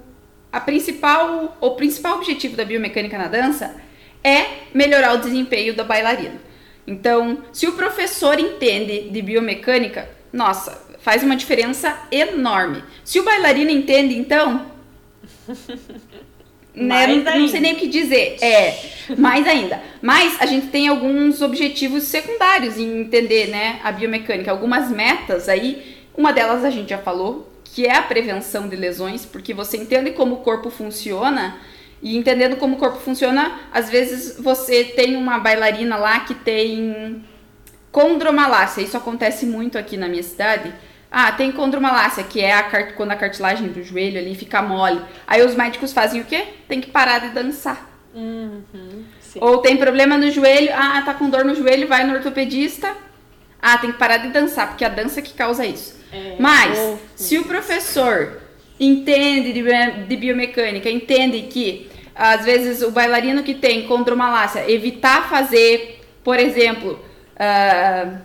[0.53, 3.75] a principal, o principal objetivo da biomecânica na dança
[4.22, 6.37] é melhorar o desempenho da bailarina.
[6.87, 12.83] Então, se o professor entende de biomecânica, nossa, faz uma diferença enorme.
[13.05, 14.66] Se o bailarino entende, então,
[16.75, 18.37] né, não, não sei nem o que dizer.
[18.42, 18.79] É,
[19.16, 19.83] mais ainda.
[20.01, 25.97] Mas a gente tem alguns objetivos secundários em entender, né, a biomecânica, algumas metas aí.
[26.16, 30.11] Uma delas a gente já falou, que é a prevenção de lesões, porque você entende
[30.11, 31.59] como o corpo funciona
[32.02, 37.24] e entendendo como o corpo funciona, às vezes você tem uma bailarina lá que tem
[37.92, 38.82] condromalácia.
[38.82, 40.72] Isso acontece muito aqui na minha cidade.
[41.10, 45.00] Ah, tem condromalácia, que é a quando a cartilagem do joelho ali fica mole.
[45.26, 46.44] Aí os médicos fazem o quê?
[46.66, 47.88] Tem que parar de dançar.
[48.12, 49.04] Uhum.
[49.36, 52.96] Ou tem problema no joelho, ah, tá com dor no joelho, vai no ortopedista.
[53.60, 56.00] Ah, tem que parar de dançar, porque é a dança que causa isso.
[56.12, 58.40] É, Mas, se o professor
[58.80, 66.38] entende de biomecânica, entende que às vezes o bailarino que tem condromalácia, evitar fazer, por
[66.38, 66.98] exemplo,
[67.37, 68.18] ah,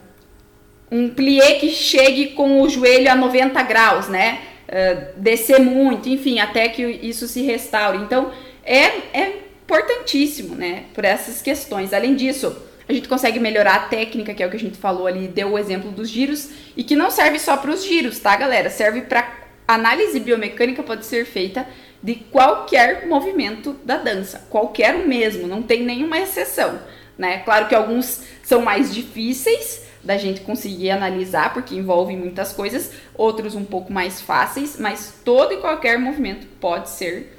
[0.92, 4.40] um plié que chegue com o joelho a 90 graus, né?
[4.70, 7.98] Ah, descer muito, enfim, até que isso se restaure.
[7.98, 8.32] Então,
[8.64, 10.86] é, é importantíssimo, né?
[10.94, 11.94] Por essas questões.
[11.94, 12.56] Além disso,
[12.88, 15.54] a gente consegue melhorar a técnica, que é o que a gente falou ali, deu
[15.54, 18.70] o exemplo dos giros, e que não serve só para os giros, tá, galera?
[18.70, 21.68] Serve para análise biomecânica pode ser feita
[22.02, 26.80] de qualquer movimento da dança, qualquer um mesmo, não tem nenhuma exceção,
[27.18, 27.40] né?
[27.40, 33.56] Claro que alguns são mais difíceis da gente conseguir analisar, porque envolvem muitas coisas, outros
[33.56, 37.38] um pouco mais fáceis, mas todo e qualquer movimento pode ser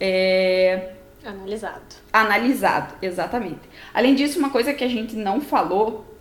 [0.00, 0.92] é,
[1.24, 1.82] Analisado.
[2.12, 3.60] analisado, exatamente.
[3.92, 6.16] Além disso, uma coisa que a gente não falou,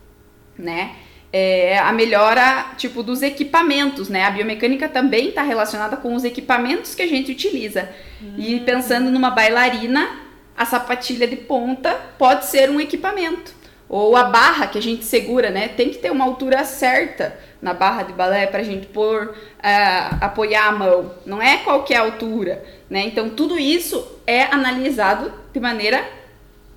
[0.58, 0.96] né,
[1.32, 4.24] é a melhora, tipo, dos equipamentos, né?
[4.24, 7.90] A biomecânica também está relacionada com os equipamentos que a gente utiliza.
[8.38, 10.10] E pensando numa bailarina,
[10.58, 13.56] a sapatilha de ponta pode ser um equipamento.
[13.90, 15.68] Ou a barra que a gente segura, né?
[15.68, 20.18] Tem que ter uma altura certa na barra de balé para a gente pôr, ah,
[20.22, 21.14] apoiar a mão.
[21.26, 23.06] Não é qualquer altura, né?
[23.06, 26.04] Então tudo isso é analisado de maneira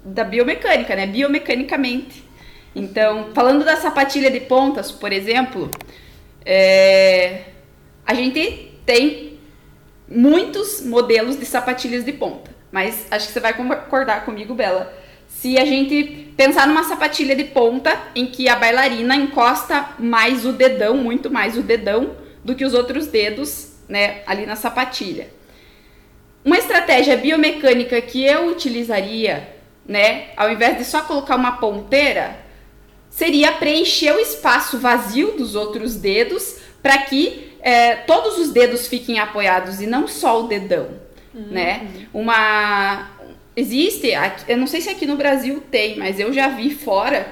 [0.05, 1.07] da biomecânica, né?
[1.07, 2.30] Biomecanicamente.
[2.75, 5.71] Então, falando da sapatilha de pontas, por exemplo,
[6.45, 7.43] é,
[8.07, 9.39] a gente tem
[10.09, 12.51] muitos modelos de sapatilhas de ponta.
[12.71, 14.93] Mas acho que você vai concordar comigo, Bela.
[15.29, 20.53] Se a gente pensar numa sapatilha de ponta em que a bailarina encosta mais o
[20.53, 25.29] dedão, muito mais o dedão, do que os outros dedos, né, ali na sapatilha.
[26.45, 29.49] Uma estratégia biomecânica que eu utilizaria,
[29.87, 32.39] né, ao invés de só colocar uma ponteira,
[33.11, 39.19] seria preencher o espaço vazio dos outros dedos para que é, todos os dedos fiquem
[39.19, 40.89] apoiados e não só o dedão,
[41.35, 41.89] né?
[42.15, 43.11] Uma
[43.57, 47.31] existe, aqui- eu não sei se aqui no Brasil tem, mas eu já vi fora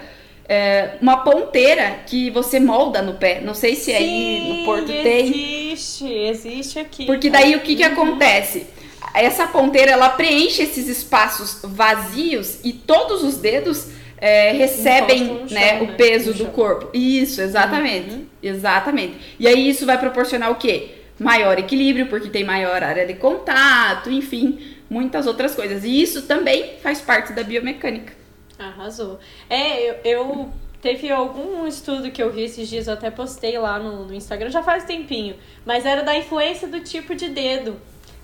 [0.49, 3.41] é, uma ponteira que você molda no pé.
[3.41, 5.27] Não sei se aí no Porto tem.
[5.29, 7.07] existe, existe aqui.
[7.07, 8.67] Porque daí o que que acontece?
[9.15, 13.87] essa ponteira ela preenche esses espaços vazios e todos os dedos
[14.21, 16.91] é, recebem né, chão, o peso do corpo.
[16.93, 18.11] Isso, exatamente.
[18.11, 18.27] Uhum.
[18.43, 19.19] Exatamente.
[19.39, 20.97] E aí isso vai proporcionar o quê?
[21.19, 25.85] Maior equilíbrio, porque tem maior área de contato, enfim, muitas outras coisas.
[25.85, 28.13] E isso também faz parte da biomecânica.
[28.59, 29.19] Arrasou.
[29.49, 33.79] É, eu, eu teve algum estudo que eu vi esses dias, eu até postei lá
[33.79, 37.77] no, no Instagram, já faz tempinho, mas era da influência do tipo de dedo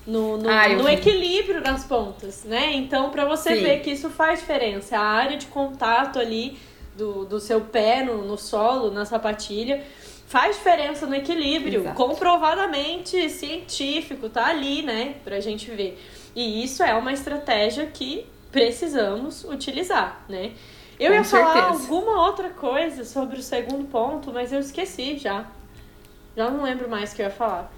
[0.05, 2.73] no, no, ah, no equilíbrio nas pontas, né?
[2.73, 3.61] Então, para você Sim.
[3.63, 6.57] ver que isso faz diferença, a área de contato ali
[6.95, 9.83] do, do seu pé no, no solo, na sapatilha,
[10.27, 11.95] faz diferença no equilíbrio, Exato.
[11.95, 15.99] comprovadamente científico, tá ali, né, pra gente ver.
[16.35, 20.51] E isso é uma estratégia que precisamos utilizar, né?
[20.99, 21.53] Eu Com ia certeza.
[21.53, 25.45] falar alguma outra coisa sobre o segundo ponto, mas eu esqueci já.
[26.37, 27.71] Já não lembro mais o que eu ia falar.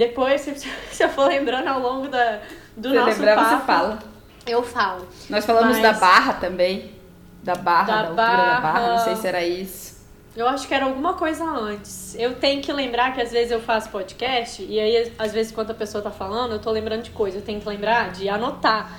[0.00, 2.40] Depois, se, se eu for lembrando ao longo da,
[2.74, 3.98] do Se nosso lembrar, papo, você fala.
[4.46, 5.08] eu falo.
[5.28, 5.82] Nós falamos Mas...
[5.82, 6.98] da barra também.
[7.42, 8.54] Da barra, da, da altura barra...
[8.54, 10.00] da barra, não sei se era isso.
[10.34, 12.14] Eu acho que era alguma coisa antes.
[12.14, 15.72] Eu tenho que lembrar que às vezes eu faço podcast e aí, às vezes, quando
[15.72, 17.38] a pessoa tá falando, eu tô lembrando de coisa.
[17.38, 18.98] Eu tenho que lembrar de anotar.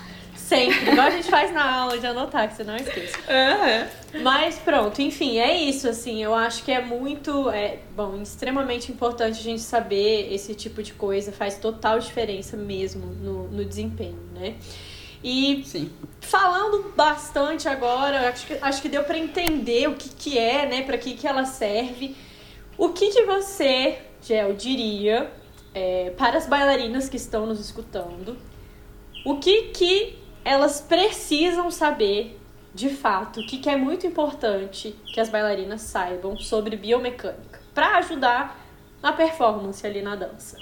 [0.52, 0.92] Sempre.
[0.92, 3.18] Igual a gente faz na aula de anotar, que você não esqueça.
[3.20, 4.22] Uhum.
[4.22, 6.22] Mas pronto, enfim, é isso, assim.
[6.22, 10.92] Eu acho que é muito, é, bom, extremamente importante a gente saber esse tipo de
[10.92, 11.32] coisa.
[11.32, 14.56] Faz total diferença mesmo no, no desempenho, né?
[15.24, 15.90] E Sim.
[16.20, 20.82] falando bastante agora, acho que, acho que deu para entender o que, que é, né?
[20.82, 22.14] Para que, que ela serve.
[22.78, 25.32] O que, que você, Gel, diria
[25.74, 28.36] é, para as bailarinas que estão nos escutando?
[29.24, 32.40] O que, que elas precisam saber,
[32.74, 37.98] de fato, o que, que é muito importante que as bailarinas saibam sobre biomecânica para
[37.98, 38.60] ajudar
[39.02, 40.58] na performance ali na dança.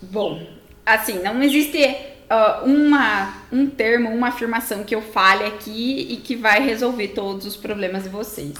[0.00, 0.46] Bom,
[0.86, 6.36] assim, não existe uh, uma, um termo, uma afirmação que eu fale aqui e que
[6.36, 8.54] vai resolver todos os problemas de vocês.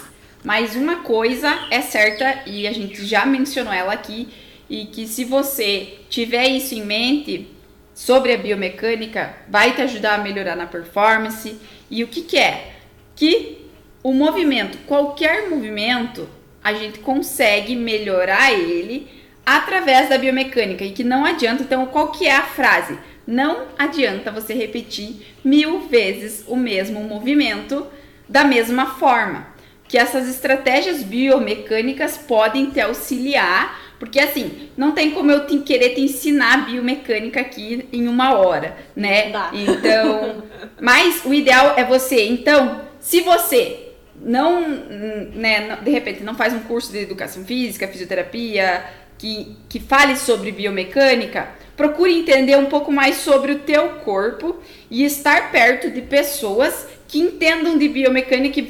[0.45, 4.29] Mas uma coisa é certa e a gente já mencionou ela aqui
[4.69, 7.49] e que se você tiver isso em mente,
[7.99, 11.59] sobre a biomecânica vai te ajudar a melhorar na performance.
[11.91, 12.75] E o que, que é?
[13.17, 13.67] Que
[14.05, 16.29] o movimento, qualquer movimento,
[16.63, 19.09] a gente consegue melhorar ele
[19.45, 21.65] através da biomecânica e que não adianta.
[21.65, 22.97] Então, qual que é a frase?
[23.27, 27.85] Não adianta você repetir mil vezes o mesmo movimento
[28.29, 29.49] da mesma forma.
[29.89, 35.91] Que essas estratégias biomecânicas podem te auxiliar porque assim, não tem como eu te, querer
[35.91, 39.31] te ensinar biomecânica aqui em uma hora, né?
[39.31, 39.51] Dá.
[39.53, 40.45] Então,
[40.81, 42.27] mas o ideal é você.
[42.29, 48.85] Então, se você não, né, de repente não faz um curso de educação física, fisioterapia,
[49.19, 54.57] que, que fale sobre biomecânica, procure entender um pouco mais sobre o teu corpo
[54.89, 58.63] e estar perto de pessoas que entendam de biomecânica,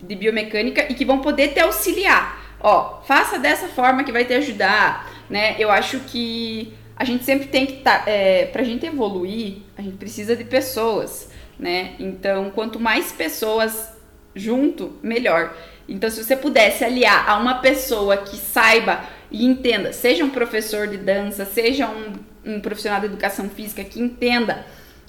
[0.00, 4.34] de biomecânica e que vão poder te auxiliar ó, faça dessa forma que vai te
[4.34, 5.56] ajudar, né?
[5.58, 9.82] Eu acho que a gente sempre tem que estar, tá, é, pra gente evoluir, a
[9.82, 11.94] gente precisa de pessoas, né?
[11.98, 13.92] Então, quanto mais pessoas
[14.34, 15.56] junto, melhor.
[15.88, 20.86] Então, se você pudesse aliar a uma pessoa que saiba e entenda, seja um professor
[20.86, 22.12] de dança, seja um,
[22.44, 24.66] um profissional de educação física que entenda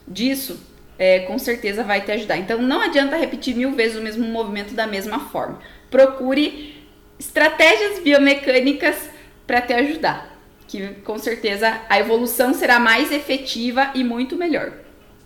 [0.08, 0.60] disso,
[0.98, 2.38] é, com certeza vai te ajudar.
[2.38, 5.60] Então, não adianta repetir mil vezes o mesmo movimento da mesma forma.
[5.90, 6.79] Procure
[7.20, 8.96] estratégias biomecânicas
[9.46, 10.36] para te ajudar,
[10.68, 14.72] que com certeza a evolução será mais efetiva e muito melhor.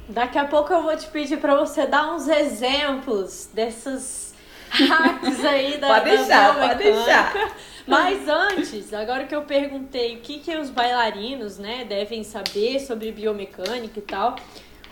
[0.10, 4.34] Daqui a pouco eu vou te pedir para você dar uns exemplos desses
[4.69, 7.56] hacks aí da Pode deixar, da pode deixar.
[7.86, 13.12] Mas antes, agora que eu perguntei o que, que os bailarinos né, devem saber sobre
[13.12, 14.38] biomecânica e tal,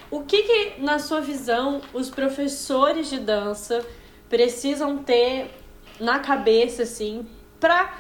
[0.09, 3.83] o que, que, na sua visão, os professores de dança
[4.29, 5.49] precisam ter
[6.01, 7.25] na cabeça, assim,
[7.59, 7.93] pra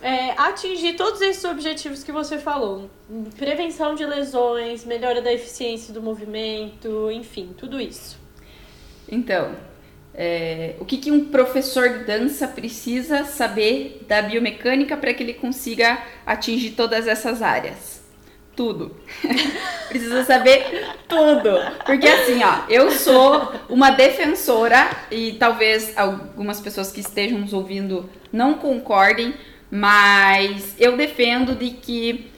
[0.00, 2.90] é, atingir todos esses objetivos que você falou.
[3.36, 8.18] Prevenção de lesões, melhora da eficiência do movimento, enfim, tudo isso.
[9.08, 9.56] Então,
[10.14, 15.34] é, o que, que um professor de dança precisa saber da biomecânica para que ele
[15.34, 17.99] consiga atingir todas essas áreas?
[18.60, 18.94] Tudo.
[19.88, 21.48] Precisa saber tudo.
[21.86, 28.10] Porque assim, ó, eu sou uma defensora e talvez algumas pessoas que estejam nos ouvindo
[28.30, 29.32] não concordem,
[29.70, 32.30] mas eu defendo de que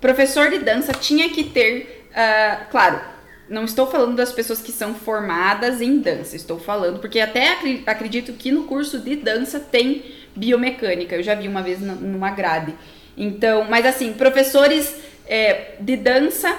[0.00, 3.00] professor de dança tinha que ter, uh, claro,
[3.48, 8.32] não estou falando das pessoas que são formadas em dança, estou falando porque até acredito
[8.32, 11.14] que no curso de dança tem biomecânica.
[11.14, 12.74] Eu já vi uma vez numa grade.
[13.16, 16.56] Então, mas assim, professores é, de dança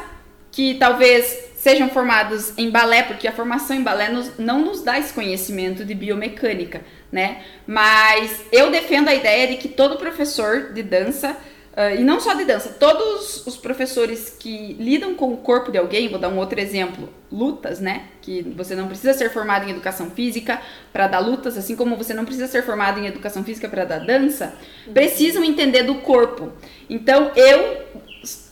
[0.51, 4.99] que talvez sejam formados em balé, porque a formação em balé nos, não nos dá
[4.99, 7.41] esse conhecimento de biomecânica, né?
[7.65, 11.35] Mas eu defendo a ideia de que todo professor de dança
[11.75, 15.77] Uh, e não só de dança, todos os professores que lidam com o corpo de
[15.77, 18.03] alguém, vou dar um outro exemplo, lutas, né?
[18.21, 20.61] Que você não precisa ser formado em educação física
[20.93, 23.99] para dar lutas, assim como você não precisa ser formado em educação física para dar
[23.99, 24.55] dança,
[24.93, 26.53] precisam entender do corpo.
[26.89, 27.83] Então eu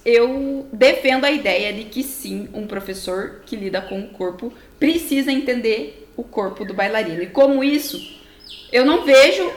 [0.05, 5.31] eu defendo a ideia de que sim, um professor que lida com o corpo precisa
[5.31, 7.23] entender o corpo do bailarino.
[7.23, 8.21] E como isso,
[8.71, 9.49] eu não vejo,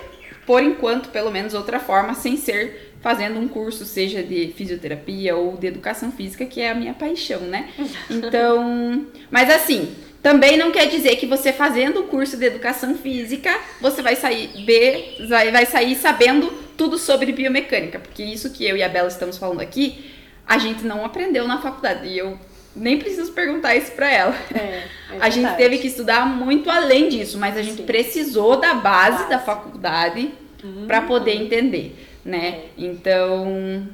[0.47, 5.57] por enquanto, pelo menos outra forma, sem ser fazendo um curso, seja de fisioterapia ou
[5.57, 7.71] de educação física, que é a minha paixão, né?
[8.11, 13.57] Então, mas assim, também não quer dizer que você fazendo o curso de educação física,
[13.81, 18.77] você vai sair B, vai, vai sair sabendo tudo sobre biomecânica, porque isso que eu
[18.77, 20.16] e a Bela estamos falando aqui,
[20.47, 22.07] a gente não aprendeu na faculdade.
[22.09, 22.39] E eu
[22.75, 24.35] nem preciso perguntar isso para ela.
[24.55, 24.89] É, é
[25.21, 27.87] a gente teve que estudar muito além disso, mas a gente Sim.
[27.87, 30.31] precisou da base, da faculdade
[30.63, 30.87] uhum.
[30.87, 32.65] para poder entender né?
[32.77, 33.89] Então,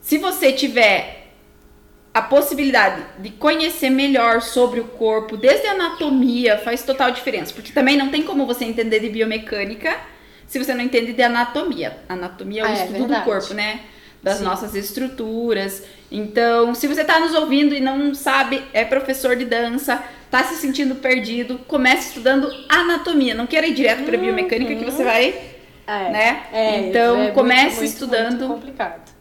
[0.00, 1.28] se você tiver
[2.12, 7.72] a possibilidade de conhecer melhor sobre o corpo, desde a anatomia, faz total diferença, porque
[7.72, 9.96] também não tem como você entender de biomecânica
[10.46, 11.98] se você não entende de anatomia.
[12.08, 13.80] Anatomia é o ah, é estudo é do corpo, né?
[14.26, 14.44] Das Sim.
[14.44, 15.84] nossas estruturas.
[16.10, 20.56] Então, se você está nos ouvindo e não sabe, é professor de dança, está se
[20.56, 23.34] sentindo perdido, comece estudando anatomia.
[23.34, 25.54] Não queira ir direto para biomecânica que você vai
[25.86, 26.46] é, né?
[26.52, 28.38] É, então é comece muito, estudando.
[28.40, 29.14] Muito complicado.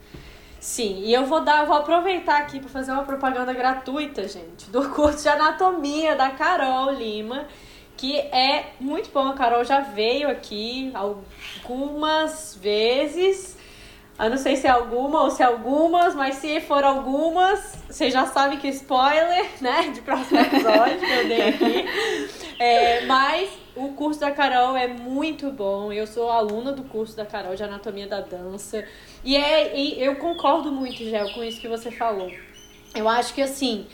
[0.59, 4.89] Sim, e eu vou dar, vou aproveitar aqui para fazer uma propaganda gratuita, gente, do
[4.89, 7.45] curso de anatomia da Carol Lima,
[7.95, 9.27] que é muito bom.
[9.27, 13.54] A Carol já veio aqui algumas vezes.
[14.17, 18.09] Eu não sei se é alguma ou se é algumas, mas se for algumas, você
[18.09, 19.89] já sabe que spoiler, né?
[19.93, 21.85] De próximo episódio que eu dei aqui.
[22.57, 25.91] É, mas o curso da Carol é muito bom.
[25.91, 28.85] Eu sou aluna do curso da Carol de Anatomia da Dança.
[29.23, 32.31] E, é, e eu concordo muito, Gel, com isso que você falou.
[32.95, 33.85] Eu acho que assim.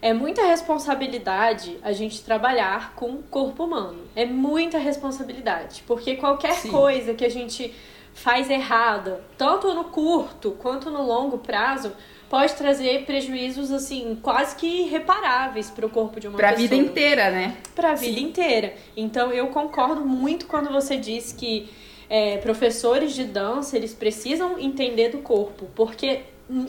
[0.00, 4.04] É muita responsabilidade a gente trabalhar com o corpo humano.
[4.14, 5.82] É muita responsabilidade.
[5.88, 6.70] Porque qualquer Sim.
[6.70, 7.74] coisa que a gente
[8.18, 11.92] faz errada, tanto no curto quanto no longo prazo,
[12.28, 16.68] pode trazer prejuízos assim quase que irreparáveis para o corpo de uma pra pessoa.
[16.68, 17.56] Para a vida inteira, né?
[17.76, 18.74] Para a vida inteira.
[18.96, 21.70] Então eu concordo muito quando você diz que
[22.10, 26.22] é, professores de dança eles precisam entender do corpo, porque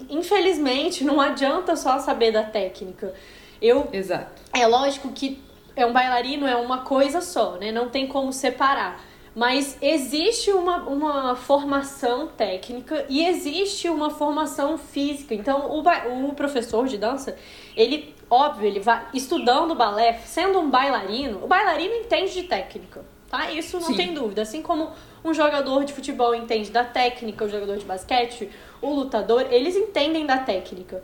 [0.08, 3.14] infelizmente não adianta só saber da técnica.
[3.60, 4.40] Eu Exato.
[4.54, 5.42] É lógico que
[5.76, 7.72] é um bailarino é uma coisa só, né?
[7.72, 9.09] Não tem como separar.
[9.39, 15.34] Mas existe uma, uma formação técnica e existe uma formação física.
[15.34, 17.38] Então, o, o professor de dança,
[17.73, 23.49] ele, óbvio, ele vai estudando balé, sendo um bailarino, o bailarino entende de técnica, tá?
[23.49, 23.95] Isso não Sim.
[23.95, 24.41] tem dúvida.
[24.41, 24.89] Assim como
[25.23, 28.49] um jogador de futebol entende da técnica, o jogador de basquete,
[28.82, 31.02] o lutador, eles entendem da técnica.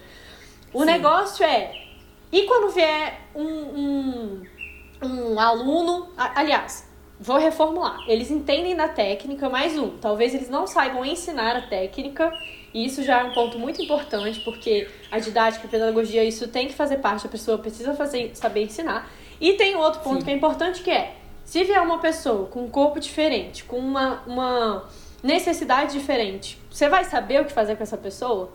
[0.73, 0.87] O Sim.
[0.87, 1.73] negócio é,
[2.33, 4.45] e quando vier um, um,
[5.01, 6.84] um aluno, aliás,
[7.19, 8.04] Vou reformular.
[8.08, 9.97] Eles entendem da técnica, mais um.
[9.97, 12.32] Talvez eles não saibam ensinar a técnica,
[12.73, 16.67] e isso já é um ponto muito importante, porque a didática, a pedagogia, isso tem
[16.67, 19.10] que fazer parte, a pessoa precisa fazer, saber ensinar.
[19.39, 20.25] E tem outro ponto Sim.
[20.25, 24.21] que é importante que é, se vier uma pessoa com um corpo diferente, com uma,
[24.28, 24.89] uma
[25.23, 28.51] necessidade diferente, você vai saber o que fazer com essa pessoa?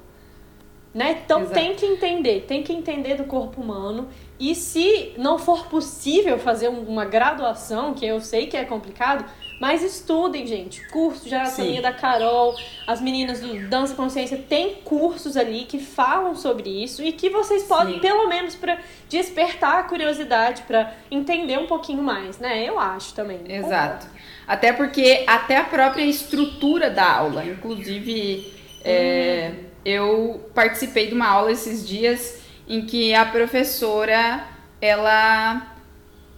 [0.92, 1.22] Né?
[1.24, 1.54] Então Exato.
[1.54, 4.08] tem que entender, tem que entender do corpo humano.
[4.40, 9.24] E se não for possível fazer uma graduação, que eu sei que é complicado,
[9.60, 10.80] mas estudem, gente.
[10.88, 16.34] Curso de anatomia da Carol, as meninas do Dança Consciência tem cursos ali que falam
[16.34, 18.00] sobre isso e que vocês podem, Sim.
[18.00, 18.78] pelo menos, para
[19.10, 22.66] despertar a curiosidade, para entender um pouquinho mais, né?
[22.66, 23.40] Eu acho também.
[23.46, 24.06] Exato.
[24.48, 28.58] Até porque até a própria estrutura da aula, inclusive.
[28.82, 29.52] É...
[29.66, 32.38] Hum eu participei de uma aula esses dias
[32.70, 34.44] em que a professora
[34.80, 35.74] ela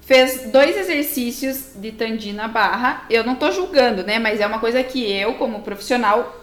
[0.00, 3.04] fez dois exercícios de tandina barra.
[3.10, 4.18] Eu não tô julgando, né?
[4.18, 6.34] Mas é uma coisa que eu, como profissional,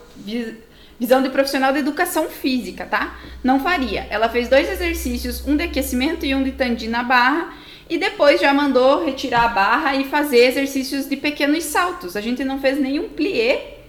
[1.00, 3.18] visão de profissional de educação física, tá?
[3.44, 4.06] Não faria.
[4.12, 7.52] Ela fez dois exercícios, um de aquecimento e um de tandina barra.
[7.90, 12.16] E depois já mandou retirar a barra e fazer exercícios de pequenos saltos.
[12.16, 13.80] A gente não fez nenhum plié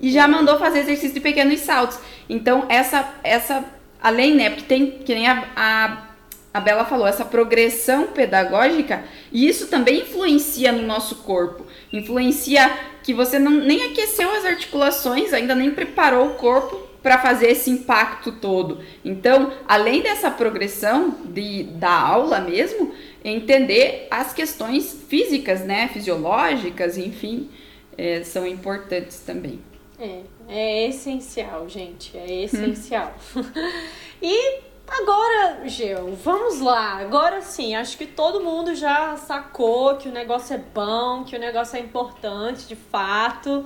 [0.00, 1.96] e já mandou fazer exercício de pequenos saltos.
[2.28, 3.64] Então, essa, essa
[4.04, 6.08] além, né, porque tem, que nem a, a,
[6.52, 9.02] a Bela falou, essa progressão pedagógica,
[9.32, 11.66] e isso também influencia no nosso corpo.
[11.90, 12.70] Influencia
[13.02, 17.70] que você não, nem aqueceu as articulações, ainda nem preparou o corpo para fazer esse
[17.70, 18.84] impacto todo.
[19.02, 22.92] Então, além dessa progressão de, da aula mesmo,
[23.24, 27.48] entender as questões físicas, né, fisiológicas, enfim,
[27.96, 29.60] é, são importantes também.
[29.98, 30.20] É,
[30.54, 33.12] é essencial, gente, é essencial.
[34.22, 36.98] e agora, Geu, vamos lá.
[36.98, 41.40] Agora sim, acho que todo mundo já sacou que o negócio é bom, que o
[41.40, 43.64] negócio é importante, de fato.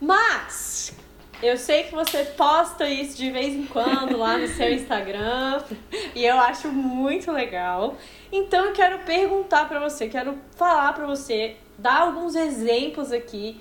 [0.00, 0.92] Mas
[1.40, 5.62] eu sei que você posta isso de vez em quando lá no seu Instagram
[6.16, 7.96] e eu acho muito legal.
[8.32, 13.60] Então eu quero perguntar para você, quero falar para você, dar alguns exemplos aqui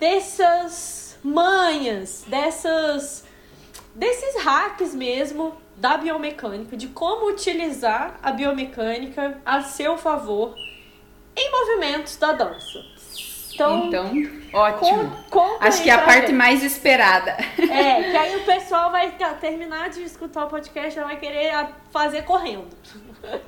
[0.00, 3.24] dessas manhas, dessas
[3.94, 10.54] desses hacks mesmo da biomecânica, de como utilizar a biomecânica a seu favor
[11.34, 12.78] em movimentos da dança.
[13.52, 14.12] Então, então
[14.52, 15.16] ótimo.
[15.60, 16.32] Acho que é a parte ver.
[16.34, 17.36] mais esperada.
[17.58, 19.10] É, que aí o pessoal vai
[19.40, 21.52] terminar de escutar o podcast e vai querer
[21.90, 22.68] fazer correndo.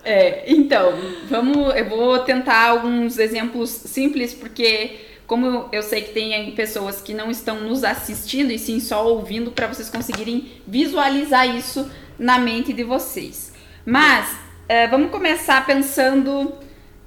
[0.02, 0.92] É, então,
[1.28, 7.12] vamos, eu vou tentar alguns exemplos simples, porque como eu sei que tem pessoas que
[7.12, 12.72] não estão nos assistindo e sim só ouvindo, para vocês conseguirem visualizar isso na mente
[12.72, 13.52] de vocês.
[13.84, 14.34] Mas
[14.66, 16.54] é, vamos começar pensando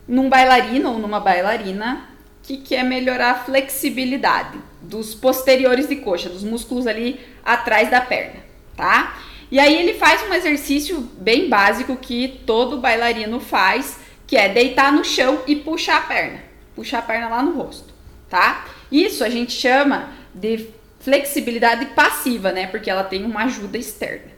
[0.07, 2.09] num bailarino ou numa bailarina
[2.43, 8.39] que quer melhorar a flexibilidade dos posteriores de coxa, dos músculos ali atrás da perna,
[8.77, 9.17] tá?
[9.49, 14.93] E aí ele faz um exercício bem básico que todo bailarino faz, que é deitar
[14.93, 16.39] no chão e puxar a perna,
[16.75, 17.90] puxar a perna lá no rosto,
[18.31, 18.65] tá?
[18.89, 20.69] Isso a gente chama de
[21.01, 22.67] flexibilidade passiva, né?
[22.67, 24.31] Porque ela tem uma ajuda externa.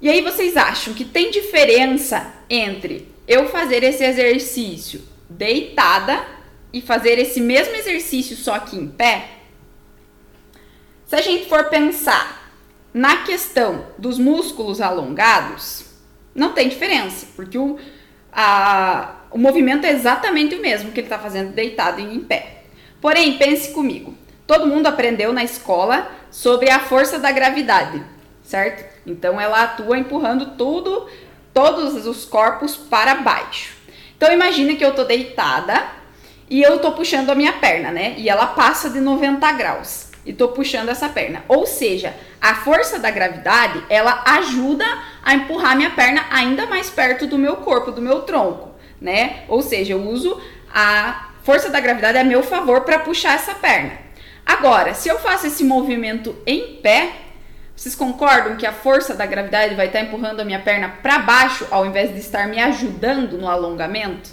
[0.00, 6.26] E aí vocês acham que tem diferença entre eu fazer esse exercício deitada
[6.72, 9.28] e fazer esse mesmo exercício só aqui em pé,
[11.06, 12.50] se a gente for pensar
[12.92, 15.84] na questão dos músculos alongados,
[16.34, 17.78] não tem diferença, porque o,
[18.32, 22.57] a, o movimento é exatamente o mesmo que ele está fazendo deitado e em pé.
[23.00, 24.14] Porém, pense comigo,
[24.46, 28.02] todo mundo aprendeu na escola sobre a força da gravidade,
[28.42, 28.84] certo?
[29.06, 31.08] Então ela atua empurrando tudo,
[31.54, 33.76] todos os corpos para baixo.
[34.16, 35.86] Então imagine que eu estou deitada
[36.50, 38.14] e eu tô puxando a minha perna, né?
[38.18, 41.44] E ela passa de 90 graus e tô puxando essa perna.
[41.46, 44.84] Ou seja, a força da gravidade, ela ajuda
[45.22, 48.70] a empurrar minha perna ainda mais perto do meu corpo, do meu tronco,
[49.00, 49.44] né?
[49.48, 50.40] Ou seja, eu uso
[50.74, 53.92] a força da gravidade a meu favor para puxar essa perna.
[54.44, 57.10] Agora, se eu faço esse movimento em pé,
[57.74, 61.66] vocês concordam que a força da gravidade vai estar empurrando a minha perna para baixo
[61.70, 64.28] ao invés de estar me ajudando no alongamento?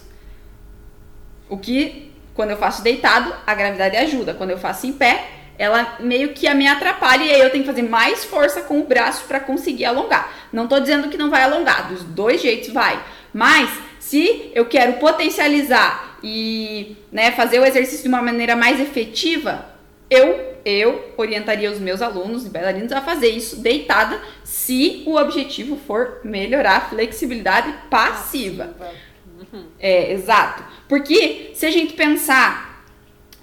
[1.48, 4.34] O que, quando eu faço deitado, a gravidade ajuda.
[4.34, 5.26] Quando eu faço em pé,
[5.58, 8.84] ela meio que me atrapalha e aí eu tenho que fazer mais força com o
[8.84, 10.34] braço para conseguir alongar.
[10.52, 13.02] Não tô dizendo que não vai alongar, dos dois jeitos vai.
[13.34, 13.70] Mas
[14.02, 19.64] se eu quero potencializar e né, fazer o exercício de uma maneira mais efetiva,
[20.10, 25.78] eu eu orientaria os meus alunos e bailarinos a fazer isso deitada, se o objetivo
[25.78, 28.76] for melhorar a flexibilidade passiva.
[28.80, 28.96] passiva.
[29.54, 29.66] Uhum.
[29.80, 30.64] É, exato.
[30.90, 32.84] Porque se a gente pensar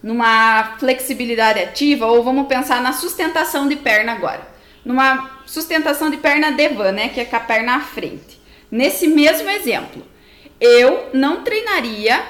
[0.02, 4.42] numa flexibilidade ativa, ou vamos pensar na sustentação de perna agora.
[4.84, 7.08] Numa sustentação de perna devan, né?
[7.08, 8.40] Que é com a perna à frente.
[8.68, 10.02] Nesse mesmo exemplo,
[10.60, 12.20] eu não treinaria,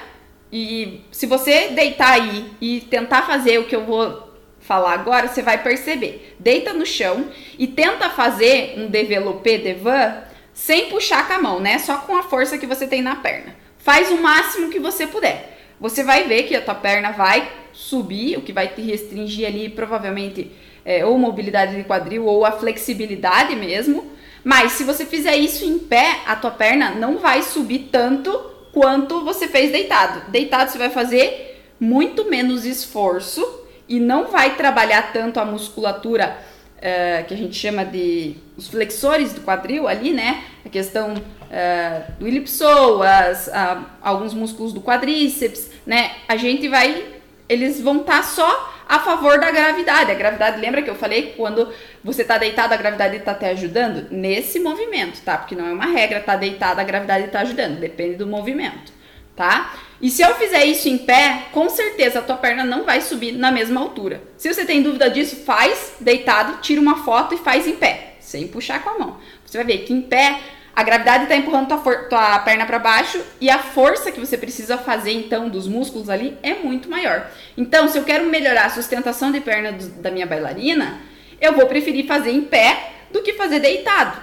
[0.53, 4.31] e se você deitar aí e tentar fazer o que eu vou
[4.61, 6.37] falar agora, você vai perceber.
[6.39, 10.23] Deita no chão e tenta fazer um développé devan
[10.53, 11.79] sem puxar com a mão, né?
[11.79, 13.57] Só com a força que você tem na perna.
[13.79, 15.59] Faz o máximo que você puder.
[15.81, 19.71] Você vai ver que a tua perna vai subir, o que vai te restringir ali
[19.71, 20.53] provavelmente
[20.85, 24.13] é, ou mobilidade de quadril ou a flexibilidade mesmo.
[24.45, 29.25] Mas se você fizer isso em pé, a tua perna não vai subir tanto quanto
[29.25, 30.31] você fez deitado.
[30.31, 33.45] Deitado você vai fazer muito menos esforço
[33.89, 36.39] e não vai trabalhar tanto a musculatura
[36.79, 40.45] uh, que a gente chama de os flexores do quadril ali, né?
[40.65, 46.13] A questão uh, do ilipsoas, uh, alguns músculos do quadríceps, né?
[46.27, 47.05] A gente vai,
[47.49, 50.11] eles vão estar tá só a favor da gravidade.
[50.11, 51.73] A gravidade, lembra que eu falei quando
[52.05, 54.09] você está deitado, a gravidade está te ajudando?
[54.11, 55.39] Nesse movimento, tá?
[55.39, 58.93] Porque não é uma regra, tá deitado, a gravidade está ajudando, depende do movimento,
[59.35, 59.75] tá?
[60.01, 63.33] E se eu fizer isso em pé, com certeza a tua perna não vai subir
[63.33, 64.21] na mesma altura.
[64.37, 68.49] Se você tem dúvida disso, faz deitado, tira uma foto e faz em pé, sem
[68.49, 69.19] puxar com a mão.
[69.47, 70.41] Você vai ver que em pé
[70.75, 74.79] a gravidade está empurrando tua, tua perna para baixo e a força que você precisa
[74.79, 77.31] fazer então dos músculos ali é muito maior.
[77.57, 81.01] Então, se eu quero melhorar a sustentação de perna do, da minha bailarina,
[81.41, 84.19] eu vou preferir fazer em pé do que fazer deitado,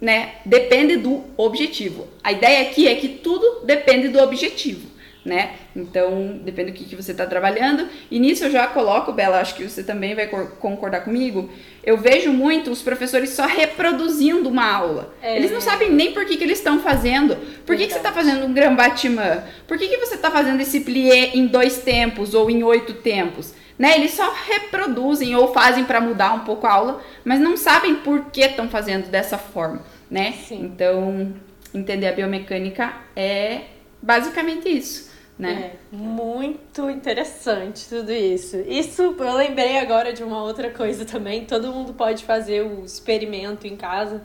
[0.00, 0.36] né?
[0.44, 2.08] Depende do objetivo.
[2.24, 4.95] A ideia aqui é que tudo depende do objetivo
[5.26, 5.56] né?
[5.74, 7.88] Então, depende do que, que você está trabalhando.
[8.08, 11.50] E nisso eu já coloco, Bela, acho que você também vai concordar comigo.
[11.82, 15.12] Eu vejo muito os professores só reproduzindo uma aula.
[15.20, 15.36] É.
[15.36, 17.36] Eles não sabem nem por que, que eles estão fazendo.
[17.66, 19.42] Por que, que você está fazendo um gran batman?
[19.66, 23.52] Por que, que você está fazendo esse plié em dois tempos ou em oito tempos?
[23.76, 23.96] Né?
[23.96, 28.26] Eles só reproduzem ou fazem para mudar um pouco a aula, mas não sabem por
[28.30, 30.32] que estão fazendo dessa forma, né?
[30.32, 30.62] Sim.
[30.62, 31.34] Então,
[31.74, 33.62] entender a biomecânica é
[34.00, 35.72] basicamente isso né?
[35.92, 38.56] É, muito interessante tudo isso.
[38.66, 41.44] Isso eu lembrei agora de uma outra coisa também.
[41.44, 44.22] Todo mundo pode fazer o experimento em casa.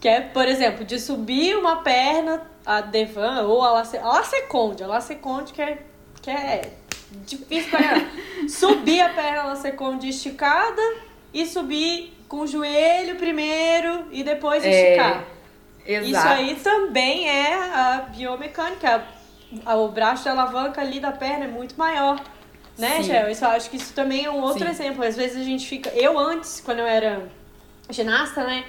[0.00, 4.82] Que é, por exemplo, de subir uma perna, a Devan ou a Laceconde.
[4.82, 5.78] A Laceconde que é,
[6.20, 6.72] que é
[7.26, 7.80] difícil pra
[8.48, 10.82] Subir a perna Laceconde esticada
[11.32, 15.24] e subir com o joelho primeiro e depois é, esticar.
[15.86, 16.08] Exato.
[16.08, 19.04] Isso aí também é a biomecânica
[19.66, 22.22] o braço de alavanca ali da perna é muito maior.
[22.78, 23.30] Né, Gel?
[23.30, 24.70] Isso, eu acho que isso também é um outro Sim.
[24.70, 25.04] exemplo.
[25.04, 25.90] Às vezes a gente fica.
[25.90, 27.28] Eu antes, quando eu era
[27.90, 28.64] ginasta, né?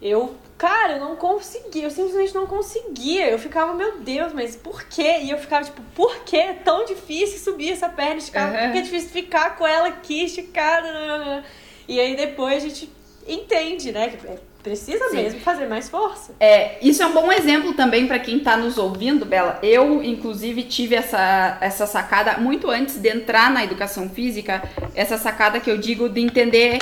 [0.00, 3.28] Eu, cara, eu não conseguia, eu simplesmente não conseguia.
[3.30, 5.20] Eu ficava, meu Deus, mas por quê?
[5.22, 8.56] E eu ficava tipo, por que é tão difícil subir essa perna esticada?
[8.56, 8.64] Uhum.
[8.64, 11.44] Por que é difícil ficar com ela aqui esticada?
[11.88, 12.92] E aí depois a gente
[13.26, 14.10] entende, né?
[14.10, 14.38] Que é
[14.68, 15.16] Precisa Sim.
[15.16, 16.34] mesmo fazer mais força.
[16.38, 19.58] É, isso é um bom exemplo também para quem está nos ouvindo, Bela.
[19.62, 24.62] Eu, inclusive, tive essa, essa sacada muito antes de entrar na educação física,
[24.94, 26.80] essa sacada que eu digo de entender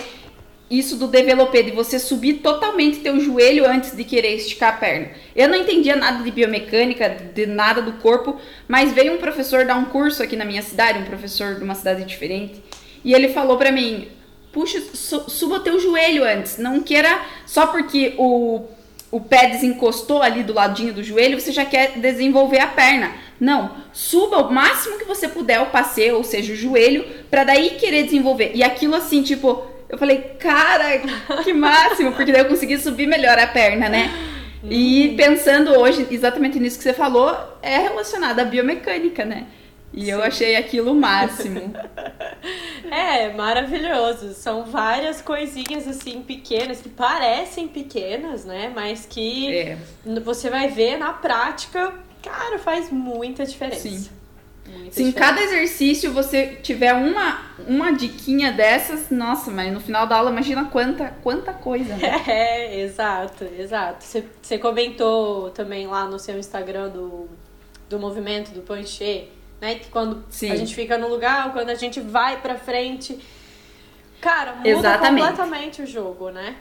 [0.68, 5.10] isso do developer, de você subir totalmente teu joelho antes de querer esticar a perna.
[5.36, 9.76] Eu não entendia nada de biomecânica, de nada do corpo, mas veio um professor dar
[9.76, 12.60] um curso aqui na minha cidade, um professor de uma cidade diferente,
[13.04, 14.08] e ele falou para mim:
[14.56, 16.56] puxa, suba teu joelho antes.
[16.56, 18.64] Não queira só porque o,
[19.10, 23.12] o pé desencostou ali do ladinho do joelho, você já quer desenvolver a perna.
[23.38, 27.72] Não, suba o máximo que você puder o passeio, ou seja, o joelho, para daí
[27.78, 28.52] querer desenvolver.
[28.54, 31.00] E aquilo assim, tipo, eu falei, cara,
[31.44, 34.10] que máximo, porque daí eu consegui subir melhor a perna, né?
[34.64, 35.16] E uhum.
[35.16, 39.48] pensando hoje exatamente nisso que você falou, é relacionado à biomecânica, né?
[39.92, 40.12] E Sim.
[40.12, 41.74] eu achei aquilo o máximo.
[42.90, 44.34] é, maravilhoso.
[44.34, 48.72] São várias coisinhas assim pequenas que parecem pequenas, né?
[48.74, 49.78] Mas que é.
[50.24, 53.88] você vai ver na prática, cara, faz muita diferença.
[53.88, 54.08] Sim.
[54.68, 60.06] Muita Se em cada exercício você tiver uma, uma diquinha dessas, nossa, mas no final
[60.06, 62.22] da aula imagina quanta, quanta coisa, né?
[62.26, 64.04] É, exato, exato.
[64.04, 67.28] Você, você comentou também lá no seu Instagram do,
[67.88, 69.28] do movimento do Panchê
[69.60, 69.76] né?
[69.76, 70.50] Que quando Sim.
[70.50, 73.18] a gente fica no lugar, quando a gente vai pra frente.
[74.20, 75.26] Cara, muda Exatamente.
[75.26, 76.56] completamente o jogo, né?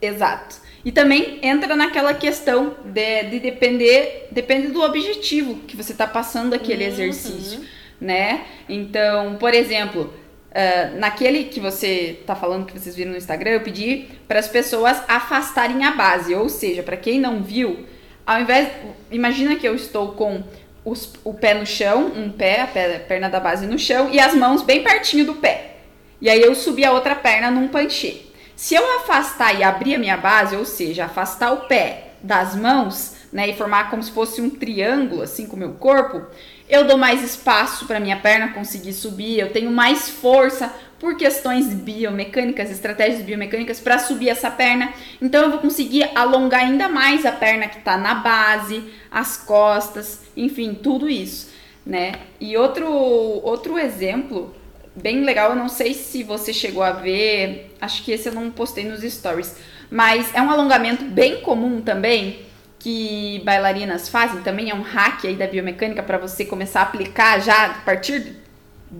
[0.00, 0.56] Exato.
[0.84, 6.52] E também entra naquela questão de, de depender, depende do objetivo que você está passando
[6.52, 6.90] aquele uhum.
[6.90, 7.64] exercício,
[7.98, 8.44] né?
[8.68, 10.12] Então, por exemplo,
[10.50, 14.48] uh, naquele que você está falando que vocês viram no Instagram, eu pedi para as
[14.48, 17.86] pessoas afastarem a base, ou seja, para quem não viu,
[18.26, 18.68] ao invés,
[19.10, 20.44] imagina que eu estou com
[20.84, 24.34] os, o pé no chão, um pé, a perna da base no chão, e as
[24.34, 25.76] mãos bem pertinho do pé.
[26.20, 28.22] E aí eu subi a outra perna num panchê.
[28.56, 33.14] Se eu afastar e abrir a minha base, ou seja, afastar o pé das mãos,
[33.32, 36.22] né, e formar como se fosse um triângulo assim com o meu corpo,
[36.68, 40.72] eu dou mais espaço para minha perna conseguir subir, eu tenho mais força
[41.04, 44.90] por questões biomecânicas, estratégias biomecânicas para subir essa perna.
[45.20, 50.22] Então eu vou conseguir alongar ainda mais a perna que está na base, as costas,
[50.34, 51.50] enfim, tudo isso,
[51.84, 52.12] né?
[52.40, 54.54] E outro outro exemplo
[54.96, 58.50] bem legal, eu não sei se você chegou a ver, acho que esse eu não
[58.50, 59.56] postei nos stories,
[59.90, 62.46] mas é um alongamento bem comum também
[62.78, 67.42] que bailarinas fazem, também é um hack aí da biomecânica para você começar a aplicar
[67.42, 68.42] já a partir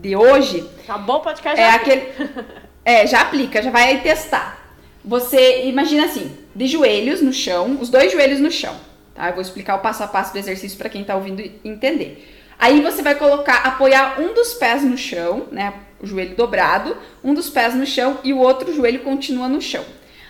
[0.01, 0.69] de hoje.
[0.85, 1.61] Acabou o podcast.
[1.61, 2.09] É aquele.
[2.85, 4.59] é, já aplica, já vai aí testar.
[5.05, 8.75] Você imagina assim, de joelhos no chão, os dois joelhos no chão.
[9.15, 9.29] Tá?
[9.29, 12.31] Eu vou explicar o passo a passo do exercício para quem está ouvindo entender.
[12.59, 15.75] Aí você vai colocar, apoiar um dos pés no chão, né?
[16.01, 19.85] O joelho dobrado, um dos pés no chão e o outro joelho continua no chão.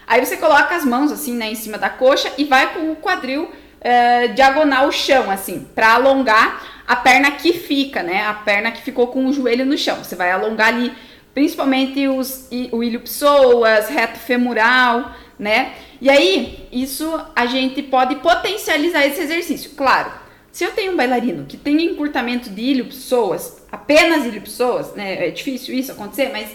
[0.06, 2.96] Aí você coloca as mãos assim, né, em cima da coxa e vai com o
[2.96, 8.24] quadril uh, diagonal ao chão, assim, para alongar a perna que fica, né?
[8.26, 10.02] A perna que ficou com o joelho no chão.
[10.02, 10.92] Você vai alongar ali,
[11.32, 15.72] principalmente os, o ilho psoas, reto femoral, né?
[16.00, 19.70] E aí, isso a gente pode potencializar esse exercício.
[19.76, 20.12] Claro,
[20.52, 25.28] se eu tenho um bailarino que tem encurtamento de ilho psoas, apenas ilho psoas, né?
[25.28, 26.50] É difícil isso acontecer, mas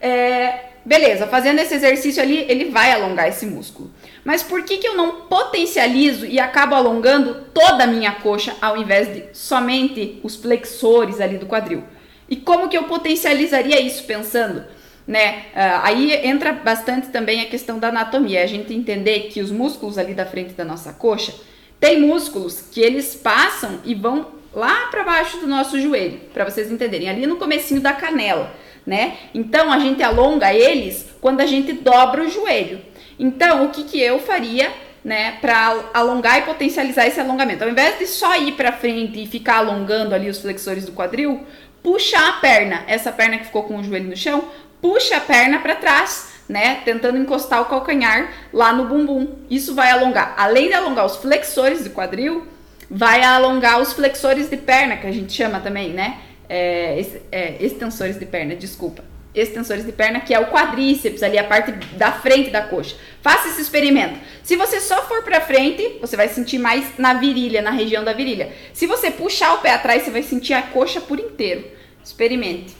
[0.00, 3.90] é, beleza, fazendo esse exercício ali, ele vai alongar esse músculo.
[4.24, 8.76] Mas por que, que eu não potencializo e acabo alongando toda a minha coxa ao
[8.76, 11.84] invés de somente os flexores ali do quadril?
[12.28, 14.64] E como que eu potencializaria isso pensando?
[15.06, 15.44] Né?
[15.52, 19.98] Uh, aí entra bastante também a questão da anatomia, a gente entender que os músculos
[19.98, 21.34] ali da frente da nossa coxa
[21.78, 26.70] tem músculos que eles passam e vão lá para baixo do nosso joelho, para vocês
[26.70, 28.54] entenderem, ali no comecinho da canela,
[28.86, 29.18] né?
[29.34, 32.80] Então a gente alonga eles quando a gente dobra o joelho.
[33.18, 34.72] Então, o que que eu faria,
[35.04, 37.64] né, para alongar e potencializar esse alongamento?
[37.64, 41.46] Ao invés de só ir para frente e ficar alongando ali os flexores do quadril,
[41.82, 44.44] puxar a perna, essa perna que ficou com o joelho no chão,
[44.80, 46.76] puxa a perna para trás, né?
[46.84, 49.28] Tentando encostar o calcanhar lá no bumbum.
[49.48, 52.46] Isso vai alongar, além de alongar os flexores do quadril,
[52.90, 56.18] vai alongar os flexores de perna, que a gente chama também, né?
[56.48, 59.13] É, é, extensores de perna, desculpa.
[59.34, 62.94] Extensores de perna, que é o quadríceps, ali a parte da frente da coxa.
[63.20, 64.18] Faça esse experimento.
[64.42, 68.12] Se você só for para frente, você vai sentir mais na virilha, na região da
[68.12, 68.52] virilha.
[68.72, 71.64] Se você puxar o pé atrás, você vai sentir a coxa por inteiro.
[72.04, 72.76] Experimente.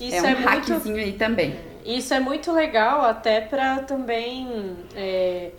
[0.00, 0.98] Isso é um é hackzinho muito...
[0.98, 1.54] aí também.
[1.84, 5.50] Isso é muito legal até para também é,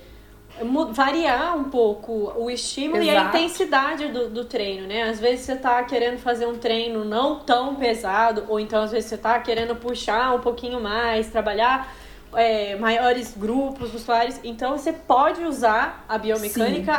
[0.92, 3.14] variar um pouco o estímulo Exato.
[3.14, 5.04] e a intensidade do, do treino, né?
[5.04, 9.10] Às vezes você tá querendo fazer um treino não tão pesado, ou então às vezes
[9.10, 11.94] você tá querendo puxar um pouquinho mais, trabalhar
[12.34, 14.40] é, maiores grupos musculares.
[14.44, 16.94] Então você pode usar a biomecânica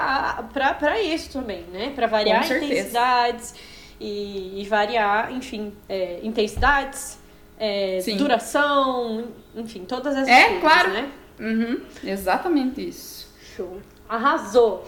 [0.53, 1.93] para isso também, né?
[1.95, 3.55] Para variar intensidades
[4.01, 7.19] e, e, variar, enfim, é, intensidades
[7.59, 10.93] é, duração, enfim, todas essas é, coisas, claro.
[10.93, 11.11] né?
[11.39, 13.26] Uhum, exatamente isso.
[13.57, 13.81] Show.
[14.09, 14.87] Arrasou.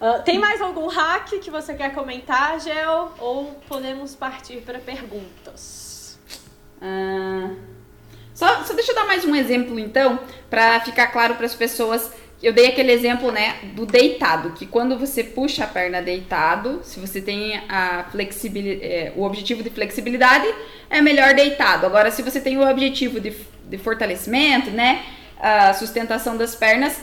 [0.00, 3.12] Uh, tem mais algum hack que você quer comentar, Gel?
[3.18, 6.18] Ou podemos partir para perguntas?
[6.76, 7.56] Uh,
[8.34, 10.18] só, só deixa eu dar mais um exemplo, então,
[10.50, 14.98] para ficar claro para as pessoas eu dei aquele exemplo, né, do deitado, que quando
[14.98, 20.52] você puxa a perna deitado, se você tem a flexibilidade, é, o objetivo de flexibilidade,
[20.90, 21.86] é melhor deitado.
[21.86, 23.32] Agora, se você tem o objetivo de,
[23.64, 25.04] de fortalecimento, né,
[25.38, 27.00] a sustentação das pernas,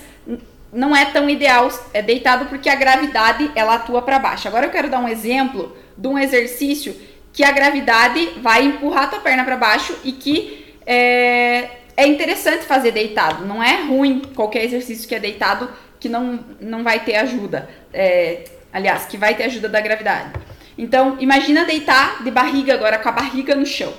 [0.71, 4.47] não é tão ideal é deitado porque a gravidade ela atua para baixo.
[4.47, 6.95] Agora eu quero dar um exemplo de um exercício
[7.33, 12.65] que a gravidade vai empurrar a tua perna para baixo e que é, é interessante
[12.65, 13.45] fazer deitado.
[13.45, 17.69] Não é ruim qualquer exercício que é deitado que não, não vai ter ajuda.
[17.93, 20.31] É, aliás, que vai ter ajuda da gravidade.
[20.77, 23.93] Então, imagina deitar de barriga agora, com a barriga no chão.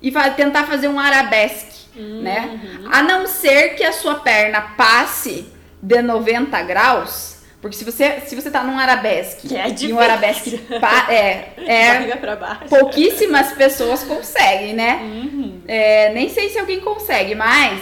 [0.00, 2.22] E vai tentar fazer um arabesque, uhum.
[2.22, 2.60] né?
[2.90, 5.51] A não ser que a sua perna passe
[5.82, 10.60] de 90 graus, porque se você, se você tá num arabesque é e um arabesque
[11.08, 12.16] é, é
[12.68, 15.00] pouquíssimas pessoas conseguem, né?
[15.02, 15.60] Uhum.
[15.66, 17.80] É, nem sei se alguém consegue, mas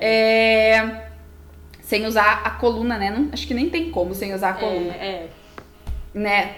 [0.00, 0.76] é.
[0.76, 1.02] é.
[1.82, 3.10] sem usar a coluna, né?
[3.10, 4.94] Não, acho que nem tem como sem usar a coluna.
[4.94, 5.28] É, é.
[6.14, 6.54] Né?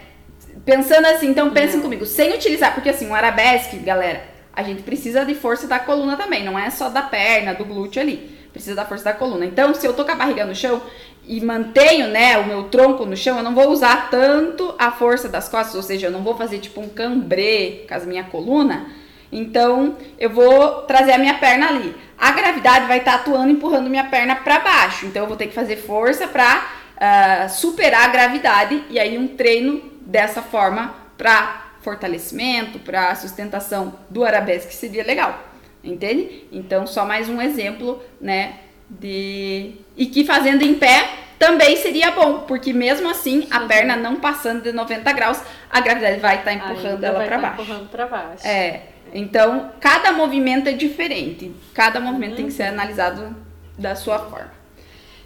[0.65, 1.83] Pensando assim, então pensem não.
[1.83, 4.23] comigo, sem utilizar, porque assim, um arabesque, galera,
[4.53, 8.01] a gente precisa de força da coluna também, não é só da perna, do glúteo
[8.01, 8.32] ali.
[8.53, 9.47] Precisa da força da coluna.
[9.47, 10.83] Então, se eu tô com a barriga no chão,
[11.25, 15.29] e mantenho, né, o meu tronco no chão, eu não vou usar tanto a força
[15.29, 18.87] das costas, ou seja, eu não vou fazer tipo um cambrê com a minha coluna.
[19.31, 21.95] Então, eu vou trazer a minha perna ali.
[22.19, 25.07] A gravidade vai estar tá atuando, empurrando minha perna para baixo.
[25.07, 26.65] Então, eu vou ter que fazer força para uh,
[27.01, 34.25] ah, superar a gravidade e aí um treino dessa forma para fortalecimento, para sustentação do
[34.25, 35.52] arabesque seria legal.
[35.83, 36.45] Entende?
[36.53, 41.09] Então, só mais um exemplo, né, de e que fazendo em pé
[41.39, 46.21] também seria bom, porque mesmo assim a perna não passando de 90 graus, a gravidade
[46.21, 47.63] vai estar tá empurrando Ainda ela para tá baixo.
[47.63, 48.47] Empurrando para baixo.
[48.47, 48.83] É.
[49.13, 51.53] Então, cada movimento é diferente.
[51.75, 52.37] Cada movimento uhum.
[52.37, 52.69] tem que ser uhum.
[52.69, 53.37] analisado
[53.77, 54.53] da sua forma.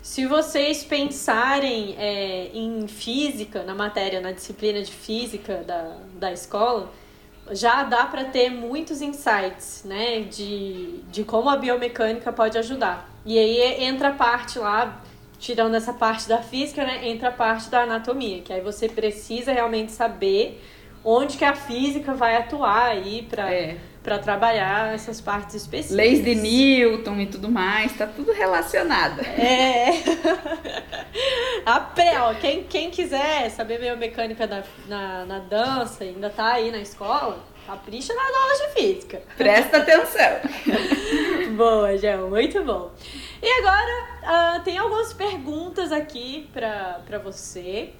[0.00, 6.92] Se vocês pensarem é, em física, na matéria, na disciplina de física da, da escola,
[7.50, 13.10] já dá para ter muitos insights, né, de, de como a biomecânica pode ajudar.
[13.24, 15.02] E aí entra a parte lá,
[15.38, 19.52] tirando essa parte da física, né, entra a parte da anatomia, que aí você precisa
[19.52, 20.62] realmente saber
[21.04, 23.76] onde que a física vai atuar aí para é.
[24.06, 25.96] Para trabalhar essas partes específicas.
[25.96, 29.20] Leis de Newton e tudo mais, tá tudo relacionado.
[29.20, 29.88] É.
[31.66, 36.70] a pé, ó, quem, quem quiser saber biomecânica da, na, na dança, ainda tá aí
[36.70, 39.22] na escola, capricha nas aulas de física.
[39.36, 40.38] Presta atenção.
[41.56, 42.92] Boa, Gel, muito bom.
[43.42, 47.90] E agora, uh, tem algumas perguntas aqui para você.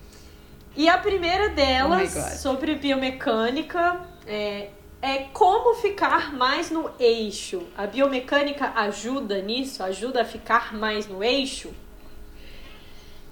[0.77, 4.69] E a primeira delas, oh sobre biomecânica, é,
[5.07, 7.63] é como ficar mais no eixo.
[7.77, 9.83] A biomecânica ajuda nisso?
[9.83, 11.71] Ajuda a ficar mais no eixo?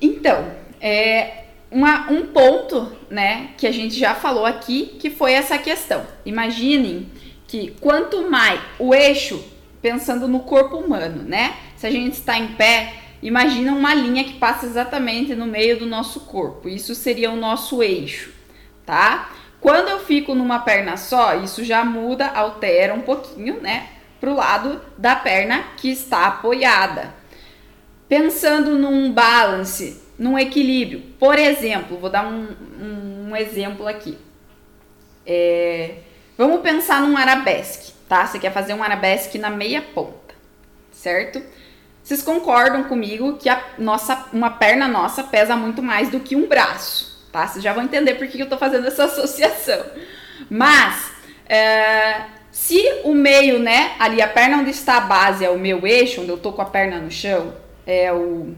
[0.00, 5.58] Então, é uma, um ponto, né, que a gente já falou aqui, que foi essa
[5.58, 6.06] questão.
[6.24, 7.10] Imaginem
[7.46, 9.42] que quanto mais o eixo,
[9.82, 11.56] pensando no corpo humano, né?
[11.76, 15.86] Se a gente está em pé, imagina uma linha que passa exatamente no meio do
[15.86, 16.68] nosso corpo.
[16.68, 18.32] Isso seria o nosso eixo,
[18.86, 19.30] tá?
[19.64, 23.88] Quando eu fico numa perna só, isso já muda, altera um pouquinho, né?
[24.20, 27.14] Pro lado da perna que está apoiada.
[28.06, 31.00] Pensando num balance, num equilíbrio.
[31.18, 32.46] Por exemplo, vou dar um,
[32.78, 34.18] um, um exemplo aqui.
[35.26, 35.94] É,
[36.36, 38.26] vamos pensar num arabesque, tá?
[38.26, 40.34] Você quer fazer um arabesque na meia ponta,
[40.92, 41.42] certo?
[42.02, 46.46] Vocês concordam comigo que a nossa, uma perna nossa pesa muito mais do que um
[46.46, 47.13] braço?
[47.34, 47.48] Tá?
[47.48, 49.84] Vocês já vão entender por que eu tô fazendo essa associação.
[50.48, 51.10] Mas,
[51.48, 52.22] é,
[52.52, 56.20] se o meio, né, ali a perna onde está a base é o meu eixo,
[56.20, 57.52] onde eu tô com a perna no chão,
[57.84, 58.54] é o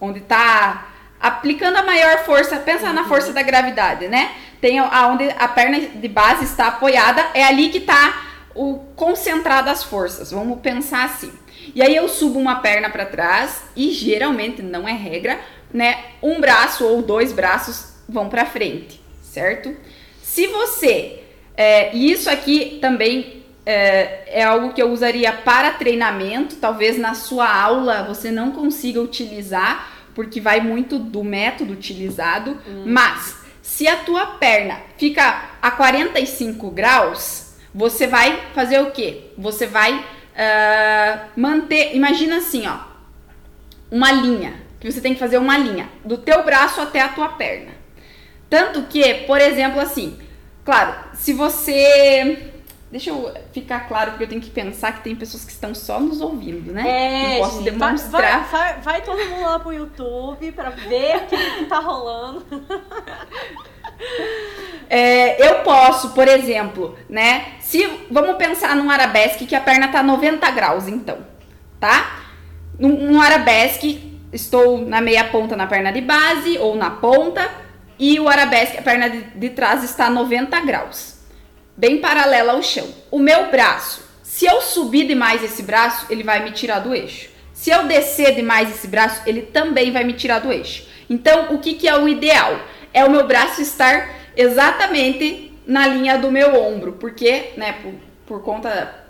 [0.00, 0.86] onde tá
[1.20, 2.94] aplicando a maior força, pensa uhum.
[2.94, 4.30] na força da gravidade, né?
[4.60, 9.84] Tem aonde a perna de base está apoiada, é ali que tá o concentrado as
[9.84, 10.30] forças.
[10.30, 11.32] Vamos pensar assim.
[11.74, 15.38] E aí eu subo uma perna para trás e geralmente não é regra,
[15.72, 19.74] né, um braço ou dois braços vão para frente, certo?
[20.22, 21.22] Se você,
[21.56, 27.14] é, e isso aqui também é, é, algo que eu usaria para treinamento, talvez na
[27.14, 32.84] sua aula você não consiga utilizar, porque vai muito do método utilizado, hum.
[32.86, 39.30] mas se a tua perna fica a 45 graus, você vai fazer o quê?
[39.36, 42.78] Você vai uh, manter, imagina assim, ó,
[43.90, 47.28] uma linha, que você tem que fazer uma linha do teu braço até a tua
[47.28, 47.72] perna.
[48.48, 50.18] Tanto que, por exemplo, assim,
[50.64, 52.52] claro, se você
[52.90, 56.00] Deixa eu ficar claro, porque eu tenho que pensar que tem pessoas que estão só
[56.00, 56.88] nos ouvindo, né?
[56.88, 58.44] É, Não posso demonstrar.
[58.44, 62.46] Vai, vai, vai, todo mundo lá pro YouTube pra ver o que tá rolando.
[64.88, 67.54] É, eu posso, por exemplo, né?
[67.60, 71.18] Se vamos pensar num arabesque que a perna tá 90 graus, então,
[71.80, 72.20] tá?
[72.78, 77.48] Num, num arabesque estou na meia ponta na perna de base ou na ponta
[77.98, 81.16] e o arabesque, a perna de, de trás está a 90 graus,
[81.76, 82.86] bem paralela ao chão.
[83.10, 87.28] O meu braço, se eu subir demais esse braço, ele vai me tirar do eixo.
[87.52, 90.86] Se eu descer demais esse braço, ele também vai me tirar do eixo.
[91.10, 92.60] Então, o que, que é o ideal?
[92.94, 97.94] É o meu braço estar exatamente na linha do meu ombro, porque, né, por,
[98.26, 99.07] por conta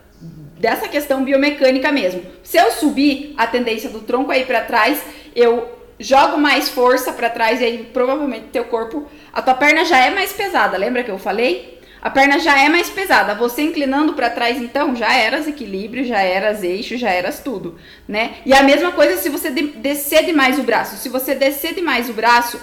[0.59, 2.23] dessa questão biomecânica mesmo.
[2.43, 5.03] Se eu subir, a tendência do tronco aí para trás,
[5.35, 9.99] eu jogo mais força para trás e aí provavelmente teu corpo, a tua perna já
[9.99, 10.77] é mais pesada.
[10.77, 11.79] Lembra que eu falei?
[12.01, 13.35] A perna já é mais pesada.
[13.35, 18.37] Você inclinando para trás, então, já eras equilíbrio, já eras eixo, já eras tudo, né?
[18.47, 20.97] E a mesma coisa se você descer demais o braço.
[20.97, 22.61] Se você descer demais o braço,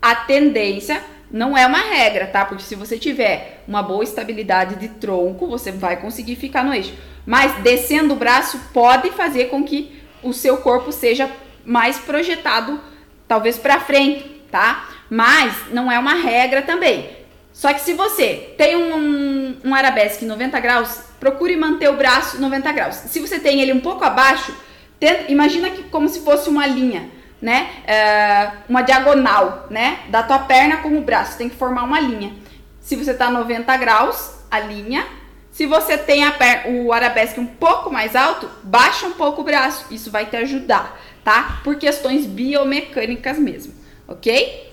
[0.00, 2.44] a tendência não é uma regra, tá?
[2.44, 6.94] Porque se você tiver uma boa estabilidade de tronco, você vai conseguir ficar no eixo.
[7.30, 11.30] Mas descendo o braço pode fazer com que o seu corpo seja
[11.64, 12.80] mais projetado,
[13.28, 14.88] talvez para frente, tá?
[15.08, 17.08] Mas não é uma regra também.
[17.52, 22.72] Só que se você tem um, um arabesque 90 graus, procure manter o braço 90
[22.72, 22.96] graus.
[22.96, 24.52] Se você tem ele um pouco abaixo,
[24.98, 27.08] tenta, imagina que como se fosse uma linha
[27.40, 27.70] né?
[27.86, 30.00] É, uma diagonal, né?
[30.08, 31.38] Da tua perna com o braço.
[31.38, 32.34] Tem que formar uma linha.
[32.80, 35.06] Se você tá 90 graus, a linha.
[35.52, 36.22] Se você tem
[36.66, 39.92] o arabesque um pouco mais alto, baixa um pouco o braço.
[39.92, 41.60] Isso vai te ajudar, tá?
[41.64, 43.74] Por questões biomecânicas mesmo,
[44.06, 44.70] ok?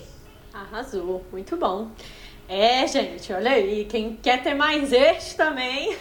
[0.54, 1.90] Arrasou, muito bom.
[2.50, 5.96] É, gente, olha aí, quem quer ter mais este também.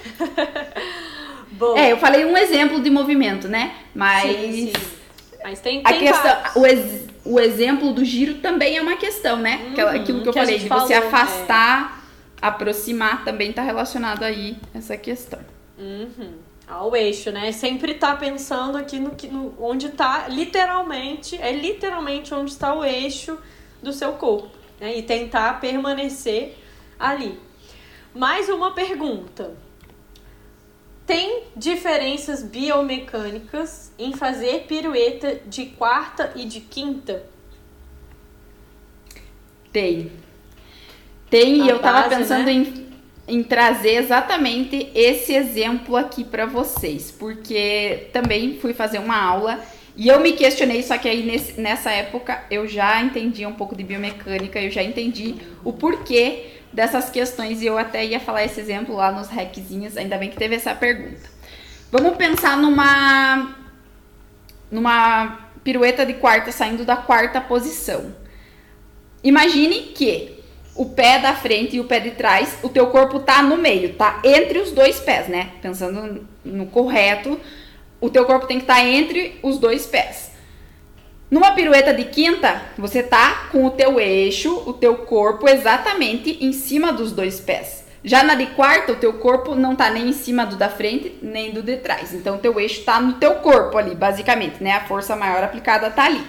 [1.50, 1.76] bom.
[1.76, 3.74] É, eu falei um exemplo de movimento, né?
[3.92, 4.72] Mas sim, sim.
[5.42, 9.36] Mas tem, tem a questão, o, ex, o exemplo do giro também é uma questão,
[9.36, 9.60] né?
[9.76, 11.95] Uhum, Aquilo que eu que falei, de você falou, afastar, é.
[12.48, 15.40] Aproximar, também está relacionado aí essa questão.
[15.78, 16.34] Uhum.
[16.66, 17.52] Ao eixo, né?
[17.52, 23.38] Sempre tá pensando aqui no, no onde tá, literalmente, é literalmente onde está o eixo
[23.82, 24.96] do seu corpo, né?
[24.96, 26.56] E tentar permanecer
[26.98, 27.38] ali.
[28.14, 29.54] Mais uma pergunta.
[31.06, 37.24] Tem diferenças biomecânicas em fazer pirueta de quarta e de quinta?
[39.70, 40.10] Tem.
[41.40, 42.52] Tem, e eu tava pensando né?
[42.52, 42.86] em,
[43.28, 49.60] em trazer exatamente esse exemplo aqui para vocês, porque também fui fazer uma aula
[49.94, 53.76] E eu me questionei, só que aí nesse, nessa época eu já entendi um pouco
[53.76, 58.60] de biomecânica, eu já entendi o porquê dessas questões e eu até ia falar esse
[58.60, 61.28] exemplo lá nos hackzinhos, ainda bem que teve essa pergunta.
[61.90, 63.56] Vamos pensar numa
[64.70, 68.14] numa pirueta de quarta saindo da quarta posição.
[69.22, 70.35] Imagine que
[70.76, 73.94] o pé da frente e o pé de trás, o teu corpo tá no meio,
[73.94, 75.50] tá entre os dois pés, né?
[75.62, 77.40] Pensando no correto,
[78.00, 80.32] o teu corpo tem que estar tá entre os dois pés.
[81.30, 86.52] Numa pirueta de quinta, você tá com o teu eixo, o teu corpo exatamente em
[86.52, 87.84] cima dos dois pés.
[88.04, 91.18] Já na de quarta, o teu corpo não tá nem em cima do da frente,
[91.20, 92.14] nem do de trás.
[92.14, 94.70] Então, o teu eixo tá no teu corpo ali, basicamente, né?
[94.72, 96.24] A força maior aplicada tá ali.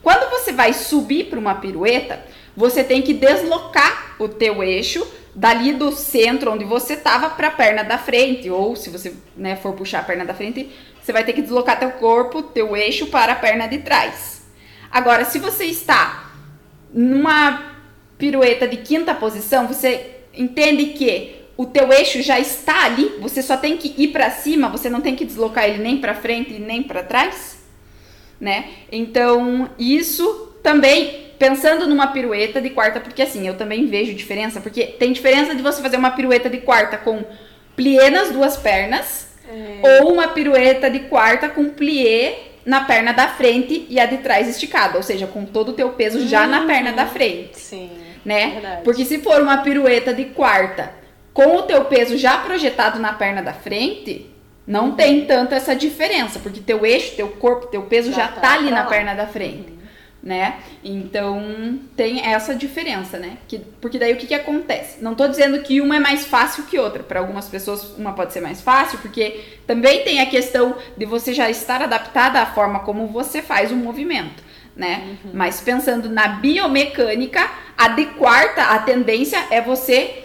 [0.00, 2.24] Quando você vai subir para uma pirueta,
[2.58, 7.50] você tem que deslocar o teu eixo dali do centro onde você tava para a
[7.52, 10.68] perna da frente, ou se você né, for puxar a perna da frente,
[11.00, 14.42] você vai ter que deslocar teu corpo, teu eixo para a perna de trás.
[14.90, 16.32] Agora, se você está
[16.92, 17.76] numa
[18.18, 23.56] pirueta de quinta posição, você entende que o teu eixo já está ali, você só
[23.56, 26.82] tem que ir para cima, você não tem que deslocar ele nem para frente nem
[26.82, 27.58] para trás,
[28.40, 28.68] né?
[28.90, 34.84] Então, isso também pensando numa pirueta de quarta, porque assim, eu também vejo diferença, porque
[34.86, 37.24] tem diferença de você fazer uma pirueta de quarta com
[37.76, 40.02] plié nas duas pernas é.
[40.02, 44.46] Ou uma pirueta de quarta com plié na perna da frente e a de trás
[44.46, 47.58] esticada, ou seja, com todo o teu peso já na perna da frente.
[47.58, 47.90] Sim.
[48.24, 48.50] Né?
[48.50, 48.82] Verdade.
[48.84, 50.92] Porque se for uma pirueta de quarta
[51.32, 54.26] com o teu peso já projetado na perna da frente,
[54.66, 54.96] não uhum.
[54.96, 58.54] tem tanta essa diferença, porque teu eixo, teu corpo, teu peso já, já tá, tá
[58.54, 58.86] ali na lá.
[58.86, 59.70] perna da frente.
[59.70, 59.77] Uhum
[60.28, 60.58] né?
[60.84, 63.38] Então tem essa diferença, né?
[63.48, 65.02] Que, porque daí o que, que acontece?
[65.02, 67.02] Não estou dizendo que uma é mais fácil que outra.
[67.02, 71.32] Para algumas pessoas uma pode ser mais fácil, porque também tem a questão de você
[71.32, 74.44] já estar adaptada à forma como você faz o movimento.
[74.76, 75.16] Né?
[75.24, 75.30] Uhum.
[75.32, 80.24] Mas pensando na biomecânica, a de quarta, a tendência é você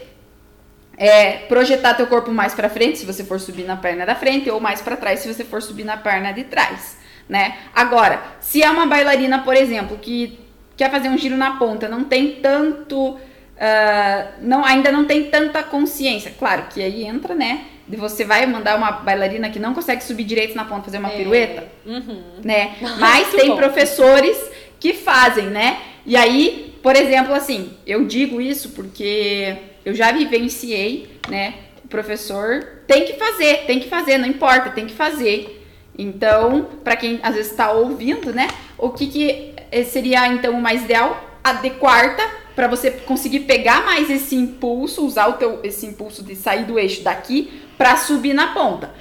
[0.97, 4.51] é, projetar teu corpo mais para frente, se você for subir na perna da frente,
[4.51, 7.57] ou mais para trás, se você for subir na perna de trás né?
[7.73, 10.39] Agora, se é uma bailarina, por exemplo, que
[10.75, 13.11] quer fazer um giro na ponta, não tem tanto.
[13.15, 16.33] Uh, não, ainda não tem tanta consciência.
[16.37, 17.65] Claro que aí entra, né?
[17.87, 21.11] De você vai mandar uma bailarina que não consegue subir direito na ponta fazer uma
[21.11, 21.17] é.
[21.17, 22.23] pirueta, uhum.
[22.43, 22.75] né?
[22.99, 23.57] Mas tem bom.
[23.57, 24.37] professores
[24.79, 25.79] que fazem, né?
[26.05, 29.55] E aí, por exemplo, assim, eu digo isso porque
[29.85, 31.53] eu já vivenciei, né?
[31.85, 35.62] O professor tem que fazer, tem que fazer, não importa, tem que fazer.
[35.97, 38.47] Então, para quem às vezes está ouvindo, né?
[38.77, 41.31] O que, que eh, seria então o mais ideal?
[41.43, 42.23] A de quarta,
[42.55, 46.79] para você conseguir pegar mais esse impulso, usar o teu, esse impulso de sair do
[46.79, 48.93] eixo daqui para subir na ponta.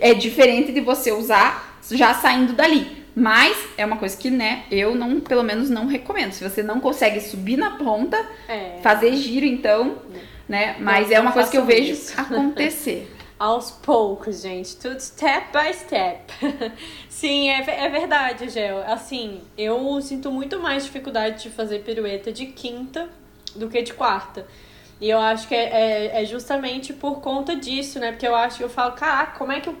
[0.00, 3.04] É diferente de você usar já saindo dali.
[3.14, 6.32] Mas é uma coisa que, né, eu não, pelo menos não recomendo.
[6.32, 8.78] Se você não consegue subir na ponta, é.
[8.82, 9.96] fazer giro, então,
[10.46, 10.76] né?
[10.78, 12.12] Mas é uma coisa que eu vejo isso.
[12.20, 13.10] acontecer.
[13.38, 14.76] aos poucos, gente.
[14.76, 16.32] Tudo step by step.
[17.08, 18.82] Sim, é, é verdade, Gel.
[18.86, 23.08] Assim, eu sinto muito mais dificuldade de fazer pirueta de quinta
[23.54, 24.46] do que de quarta.
[25.00, 28.12] E eu acho que é, é, é justamente por conta disso, né?
[28.12, 29.76] Porque eu acho que eu falo, caraca, como é que eu.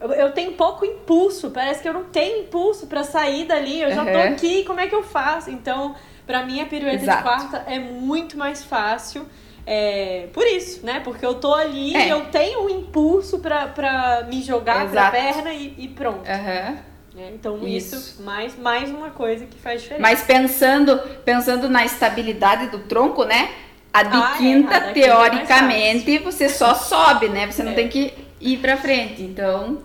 [0.00, 4.04] Eu tenho pouco impulso, parece que eu não tenho impulso para sair dali, eu já
[4.04, 5.50] tô aqui, como é que eu faço?
[5.50, 7.16] Então, para mim a pirueta Exato.
[7.16, 9.26] de quarta é muito mais fácil.
[9.70, 10.98] É, por isso, né?
[11.04, 12.10] Porque eu tô ali, é.
[12.10, 14.92] eu tenho um impulso pra, pra me jogar Exato.
[14.92, 16.26] pra perna e, e pronto.
[16.26, 16.78] Uhum.
[17.20, 20.00] É, então isso, isso, mais, mais uma coisa que faz diferença.
[20.00, 23.50] Mas pensando, pensando na estabilidade do tronco, né?
[23.92, 27.46] A de ah, é, quinta, é, teoricamente, você só sobe, né?
[27.46, 27.74] Você não é.
[27.74, 29.20] tem que ir pra frente.
[29.20, 29.82] Então,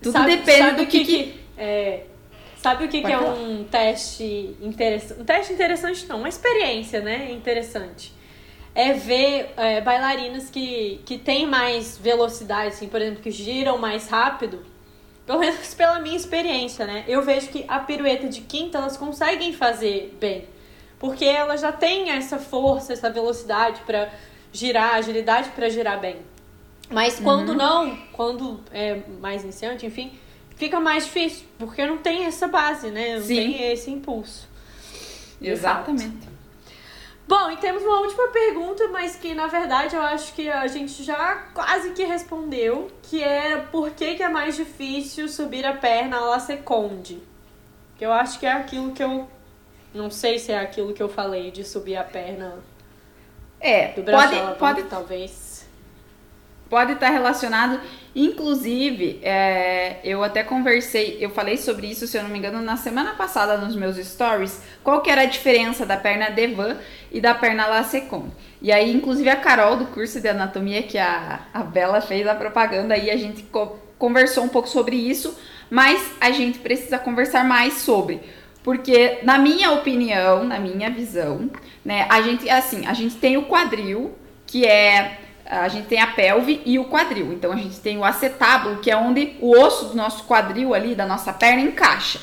[0.00, 1.04] tudo sabe, depende sabe do que.
[1.04, 2.04] que, que é,
[2.56, 5.20] sabe o que, que é um teste interessante?
[5.20, 7.30] Um teste interessante não, uma experiência, né?
[7.32, 8.18] Interessante
[8.74, 14.08] é ver é, bailarinas que, que têm mais velocidade, assim, por exemplo, que giram mais
[14.08, 14.64] rápido.
[15.26, 17.04] Pelo menos pela minha experiência, né?
[17.06, 20.48] Eu vejo que a pirueta de quinta elas conseguem fazer bem.
[20.98, 24.12] Porque elas já têm essa força, essa velocidade para
[24.52, 26.16] girar, agilidade para girar bem.
[26.90, 27.54] Mas quando uhum.
[27.54, 30.12] não, quando é mais iniciante, enfim,
[30.56, 33.16] fica mais difícil, porque não tem essa base, né?
[33.16, 33.36] Não Sim.
[33.36, 34.48] tem esse impulso.
[35.40, 36.29] Exatamente.
[37.30, 41.04] Bom, e temos uma última pergunta, mas que na verdade eu acho que a gente
[41.04, 46.16] já quase que respondeu, que era por que, que é mais difícil subir a perna
[46.16, 47.22] a la seconde?
[47.96, 49.28] Que eu acho que é aquilo que eu.
[49.94, 52.58] Não sei se é aquilo que eu falei de subir a perna
[53.60, 55.49] é, do braço pode, pode, talvez.
[56.70, 57.80] Pode estar relacionado.
[58.14, 62.76] Inclusive, é, eu até conversei, eu falei sobre isso, se eu não me engano, na
[62.76, 66.76] semana passada nos meus stories, qual que era a diferença da perna Devan
[67.12, 68.30] e da perna Lacecon.
[68.62, 72.34] E aí, inclusive, a Carol do curso de anatomia, que a, a Bela fez a
[72.34, 77.44] propaganda aí, a gente co conversou um pouco sobre isso, mas a gente precisa conversar
[77.44, 78.22] mais sobre.
[78.62, 81.50] Porque, na minha opinião, na minha visão,
[81.84, 84.14] né, a gente, assim, a gente tem o quadril,
[84.46, 85.18] que é
[85.50, 87.32] a gente tem a pelve e o quadril.
[87.32, 90.94] Então a gente tem o acetábulo, que é onde o osso do nosso quadril ali,
[90.94, 92.20] da nossa perna, encaixa,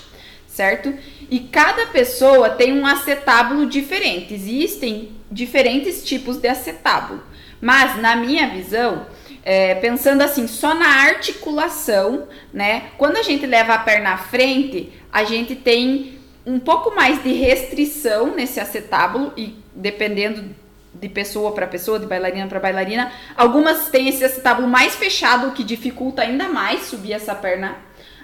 [0.47, 0.93] certo?
[1.29, 4.33] E cada pessoa tem um acetábulo diferente.
[4.33, 7.21] Existem diferentes tipos de acetábulo.
[7.59, 9.07] Mas, na minha visão,
[9.43, 12.91] é, pensando assim, só na articulação, né?
[12.97, 17.33] Quando a gente leva a perna à frente, a gente tem um pouco mais de
[17.33, 20.55] restrição nesse acetábulo e dependendo
[20.99, 23.11] de pessoa para pessoa, de bailarina para bailarina.
[23.35, 27.77] Algumas têm esse acetábulo mais fechado, que dificulta ainda mais subir essa perna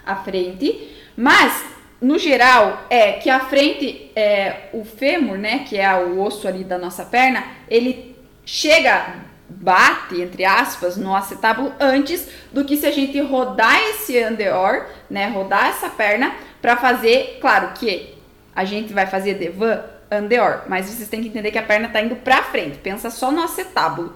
[0.04, 0.90] à frente.
[1.16, 1.64] Mas,
[2.00, 6.64] no geral, é que a frente, é, o fêmur, né, que é o osso ali
[6.64, 9.14] da nossa perna, ele chega,
[9.48, 15.28] bate, entre aspas, no acetábulo antes do que se a gente rodar esse andeor, né,
[15.28, 18.14] rodar essa perna para fazer, claro que
[18.54, 22.00] a gente vai fazer devan andeor, mas vocês têm que entender que a perna está
[22.00, 24.14] indo para frente, pensa só no acetábulo.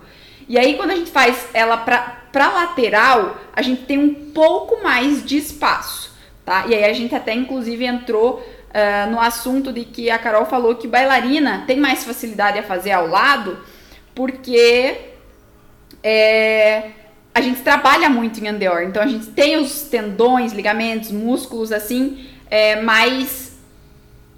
[0.49, 5.25] E aí quando a gente faz ela para lateral, a gente tem um pouco mais
[5.25, 6.13] de espaço,
[6.45, 6.65] tá?
[6.67, 10.75] E aí a gente até inclusive entrou uh, no assunto de que a Carol falou
[10.77, 13.59] que bailarina tem mais facilidade a fazer ao lado,
[14.15, 14.97] porque
[16.03, 16.91] é,
[17.35, 22.27] a gente trabalha muito em andeor, então a gente tem os tendões, ligamentos, músculos assim,
[22.51, 23.48] é, mais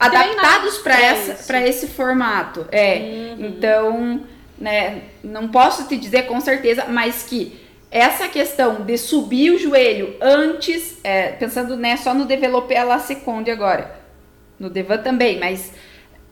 [0.00, 2.66] adaptados para esse formato.
[2.72, 2.96] É.
[2.96, 3.46] Uhum.
[3.46, 4.20] Então,
[4.58, 10.16] né, não posso te dizer com certeza, mas que essa questão de subir o joelho
[10.20, 14.00] antes, é, pensando né, só no developer a la seconde agora,
[14.58, 15.72] no devan também, mas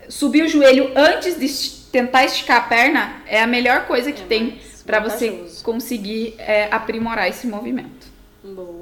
[0.09, 4.27] subir o joelho antes de tentar esticar a perna é a melhor coisa que é
[4.27, 8.07] tem para você conseguir é, aprimorar esse movimento.
[8.43, 8.78] Boa.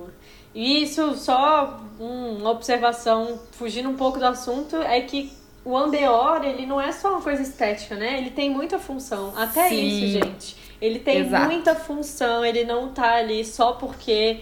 [0.57, 5.31] E isso só uma observação, fugindo um pouco do assunto, é que
[5.63, 8.17] o Andeor, ele não é só uma coisa estética, né?
[8.17, 9.35] Ele tem muita função.
[9.37, 9.87] Até Sim.
[9.87, 10.57] isso, gente.
[10.81, 11.45] Ele tem Exato.
[11.45, 14.41] muita função, ele não tá ali só porque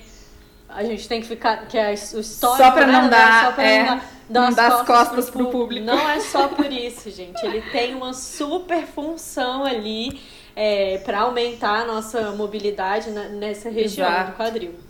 [0.69, 1.67] a gente tem que ficar.
[1.67, 2.93] Que é o histórico, só pra né?
[2.93, 3.47] não dar.
[3.47, 3.85] Só pra é,
[4.31, 5.85] não dar, as costas, costas pro, pro público.
[5.85, 7.45] Não é só por isso, gente.
[7.45, 10.21] Ele tem uma super função ali
[10.55, 14.31] é, para aumentar a nossa mobilidade nessa região Exato.
[14.31, 14.84] do quadril.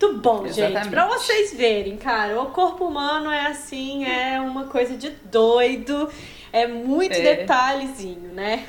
[0.00, 0.84] Muito bom, Exatamente.
[0.84, 0.90] gente.
[0.90, 6.08] Pra vocês verem, cara, o corpo humano é assim, é uma coisa de doido.
[6.50, 7.20] É muito é.
[7.20, 8.66] detalhezinho, né?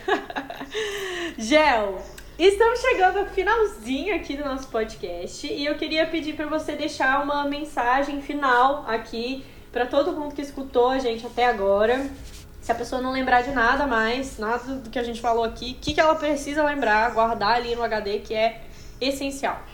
[1.38, 2.02] Gel,
[2.38, 7.24] estamos chegando ao finalzinho aqui do nosso podcast e eu queria pedir para você deixar
[7.24, 12.10] uma mensagem final aqui para todo mundo que escutou a gente até agora.
[12.60, 15.78] Se a pessoa não lembrar de nada mais, nada do que a gente falou aqui,
[15.80, 18.64] o que, que ela precisa lembrar, guardar ali no HD, que é
[19.00, 19.71] essencial.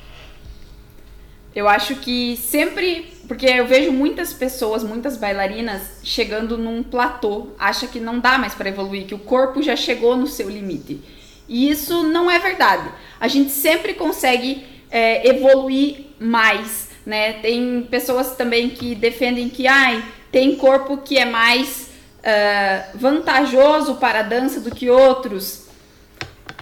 [1.58, 3.18] Eu acho que sempre.
[3.28, 8.54] Porque eu vejo muitas pessoas, muitas bailarinas chegando num platô, acha que não dá mais
[8.54, 11.02] para evoluir, que o corpo já chegou no seu limite.
[11.50, 12.88] E isso não é verdade.
[13.20, 17.34] A gente sempre consegue é, evoluir mais, né?
[17.34, 21.90] Tem pessoas também que defendem que ai, tem corpo que é mais
[22.20, 25.67] uh, vantajoso para a dança do que outros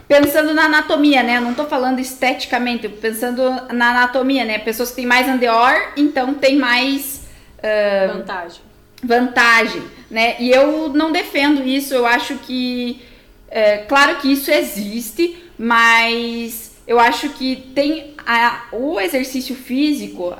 [0.07, 1.37] pensando na anatomia, né?
[1.37, 3.41] Eu não tô falando esteticamente, pensando
[3.73, 4.59] na anatomia, né?
[4.59, 7.27] Pessoas que têm mais andeor, então tem mais
[7.59, 8.61] uh, vantagem.
[9.03, 10.35] Vantagem, né?
[10.39, 13.01] E eu não defendo isso, eu acho que
[13.49, 20.35] é, claro que isso existe, mas eu acho que tem a, o exercício físico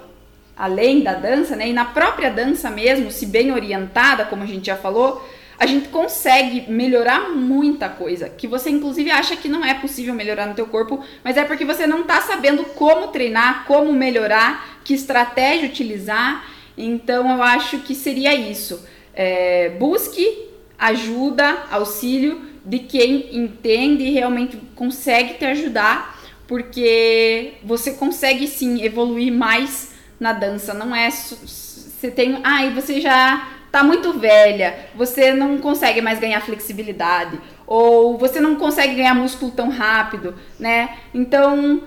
[0.58, 1.68] além da dança, né?
[1.68, 5.26] E na própria dança mesmo, se bem orientada, como a gente já falou,
[5.58, 10.48] a gente consegue melhorar muita coisa, que você inclusive acha que não é possível melhorar
[10.48, 14.94] no teu corpo, mas é porque você não está sabendo como treinar, como melhorar, que
[14.94, 16.46] estratégia utilizar.
[16.78, 18.86] Então eu acho que seria isso.
[19.14, 28.48] É, busque ajuda, auxílio de quem entende e realmente consegue te ajudar, porque você consegue
[28.48, 30.74] sim evoluir mais na dança.
[30.74, 36.18] Não é você tem, ah, e você já tá muito velha, você não consegue mais
[36.18, 41.00] ganhar flexibilidade, ou você não consegue ganhar músculo tão rápido, né?
[41.14, 41.84] Então,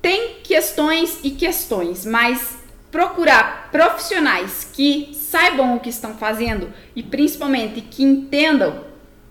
[0.00, 2.58] tem questões e questões, mas
[2.92, 8.84] procurar profissionais que saibam o que estão fazendo e principalmente que entendam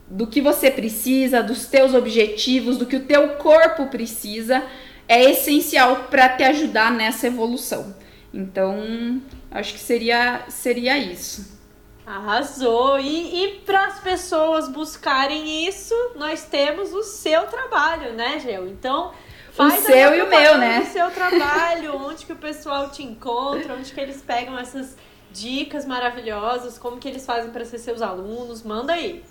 [0.09, 4.61] do que você precisa, dos teus objetivos, do que o teu corpo precisa,
[5.07, 7.95] é essencial para te ajudar nessa evolução.
[8.33, 9.21] Então,
[9.55, 11.55] acho que seria, seria isso.
[12.05, 12.99] Arrasou!
[12.99, 18.67] E, e para as pessoas buscarem isso, nós temos o seu trabalho, né, Gel?
[18.67, 19.11] Então,
[19.51, 20.81] faz o seu e o meu, né?
[20.81, 24.95] O seu trabalho, onde que o pessoal te encontra, onde que eles pegam essas
[25.31, 29.23] dicas maravilhosas, como que eles fazem para ser seus alunos, manda aí.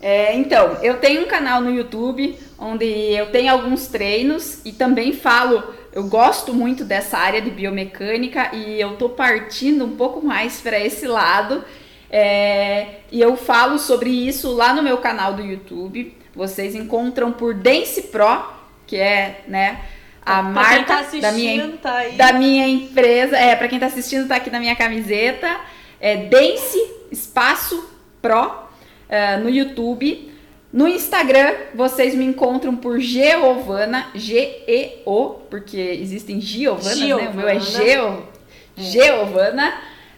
[0.00, 5.12] É, então, eu tenho um canal no YouTube onde eu tenho alguns treinos e também
[5.12, 10.60] falo, eu gosto muito dessa área de biomecânica e eu tô partindo um pouco mais
[10.60, 11.64] para esse lado.
[12.10, 16.14] É, e eu falo sobre isso lá no meu canal do YouTube.
[16.34, 18.44] Vocês encontram por Dance Pro,
[18.86, 19.80] que é, né,
[20.24, 23.36] a pra marca tá da minha tá da minha empresa.
[23.36, 25.58] É, para quem tá assistindo tá aqui na minha camiseta.
[26.00, 26.78] É Dance
[27.10, 30.32] Espaço Pro uh, no YouTube.
[30.70, 37.30] No Instagram, vocês me encontram por Geovana, G-E-O, porque existem Giovanas, Giovana.
[37.30, 37.32] né?
[37.32, 38.28] O meu é Geo,
[38.76, 39.72] Geovana.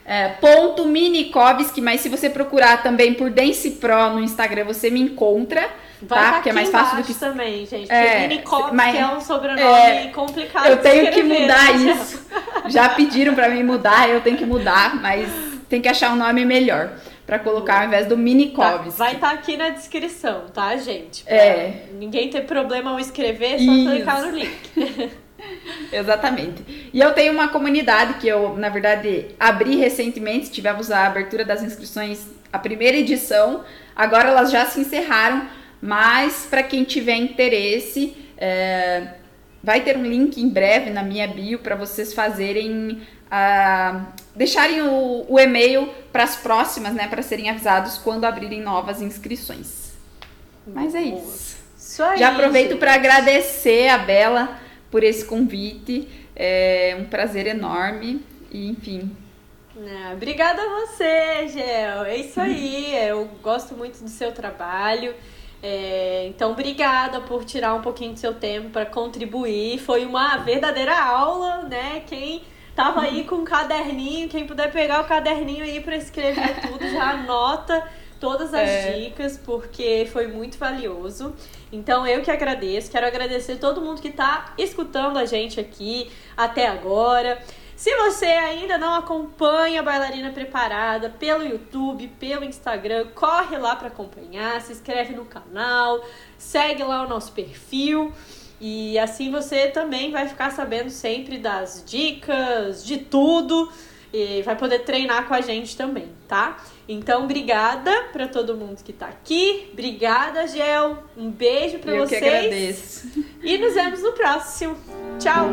[0.04, 5.00] É, ponto Minikovski, mas se você procurar também por Dance Pro no Instagram, você me
[5.00, 5.68] encontra.
[6.02, 6.32] Vai tá?
[6.32, 7.14] Porque é mais fácil do que.
[7.14, 7.86] também, gente.
[7.86, 10.66] Porque é, Minikovski mas, é um sobrenome é, complicado.
[10.66, 11.92] Eu tenho que mudar né?
[11.92, 12.26] isso.
[12.66, 15.28] Já pediram para mim mudar, eu tenho que mudar, mas
[15.68, 16.90] tem que achar um nome melhor
[17.30, 18.86] para colocar ao invés do Minikovski.
[18.86, 21.22] Tá, vai estar tá aqui na descrição, tá, gente?
[21.22, 21.84] Pra é.
[21.92, 23.88] Ninguém ter problema ao escrever, é só Isso.
[23.88, 25.10] clicar no link.
[25.92, 26.90] Exatamente.
[26.92, 31.62] E eu tenho uma comunidade que eu, na verdade, abri recentemente, tivemos a abertura das
[31.62, 33.62] inscrições, a primeira edição,
[33.94, 35.46] agora elas já se encerraram,
[35.80, 39.06] mas para quem tiver interesse, é,
[39.62, 43.00] vai ter um link em breve na minha bio para vocês fazerem
[43.30, 49.00] uh, deixarem o, o e-mail para as próximas, né, para serem avisados quando abrirem novas
[49.00, 49.92] inscrições.
[50.66, 51.56] Mas é isso.
[51.76, 54.60] isso aí, Já aproveito para agradecer a Bela
[54.90, 56.08] por esse convite.
[56.34, 59.10] É um prazer enorme e enfim.
[59.76, 62.04] Ah, obrigada a você, Gel.
[62.04, 62.94] É isso aí.
[62.94, 65.14] Eu gosto muito do seu trabalho.
[65.62, 69.78] É, então, obrigada por tirar um pouquinho do seu tempo para contribuir.
[69.78, 72.02] Foi uma verdadeira aula, né?
[72.06, 72.42] Quem
[72.80, 77.10] Tava aí com um caderninho, quem puder pegar o caderninho aí para escrever tudo, já
[77.10, 77.86] anota
[78.18, 78.92] todas as é.
[78.92, 81.34] dicas, porque foi muito valioso.
[81.70, 86.68] Então eu que agradeço, quero agradecer todo mundo que está escutando a gente aqui até
[86.68, 87.38] agora.
[87.76, 93.88] Se você ainda não acompanha a Bailarina Preparada pelo YouTube, pelo Instagram, corre lá para
[93.88, 96.02] acompanhar, se inscreve no canal,
[96.38, 98.10] segue lá o nosso perfil.
[98.60, 103.70] E assim você também vai ficar sabendo sempre das dicas, de tudo.
[104.12, 106.56] E vai poder treinar com a gente também, tá?
[106.88, 109.68] Então, obrigada para todo mundo que tá aqui.
[109.72, 111.04] Obrigada, Gel.
[111.16, 112.12] Um beijo para vocês.
[112.12, 113.08] Eu que agradeço.
[113.40, 114.76] E nos vemos no próximo.
[115.20, 115.48] Tchau.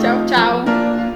[0.00, 1.07] Tchau, tchau.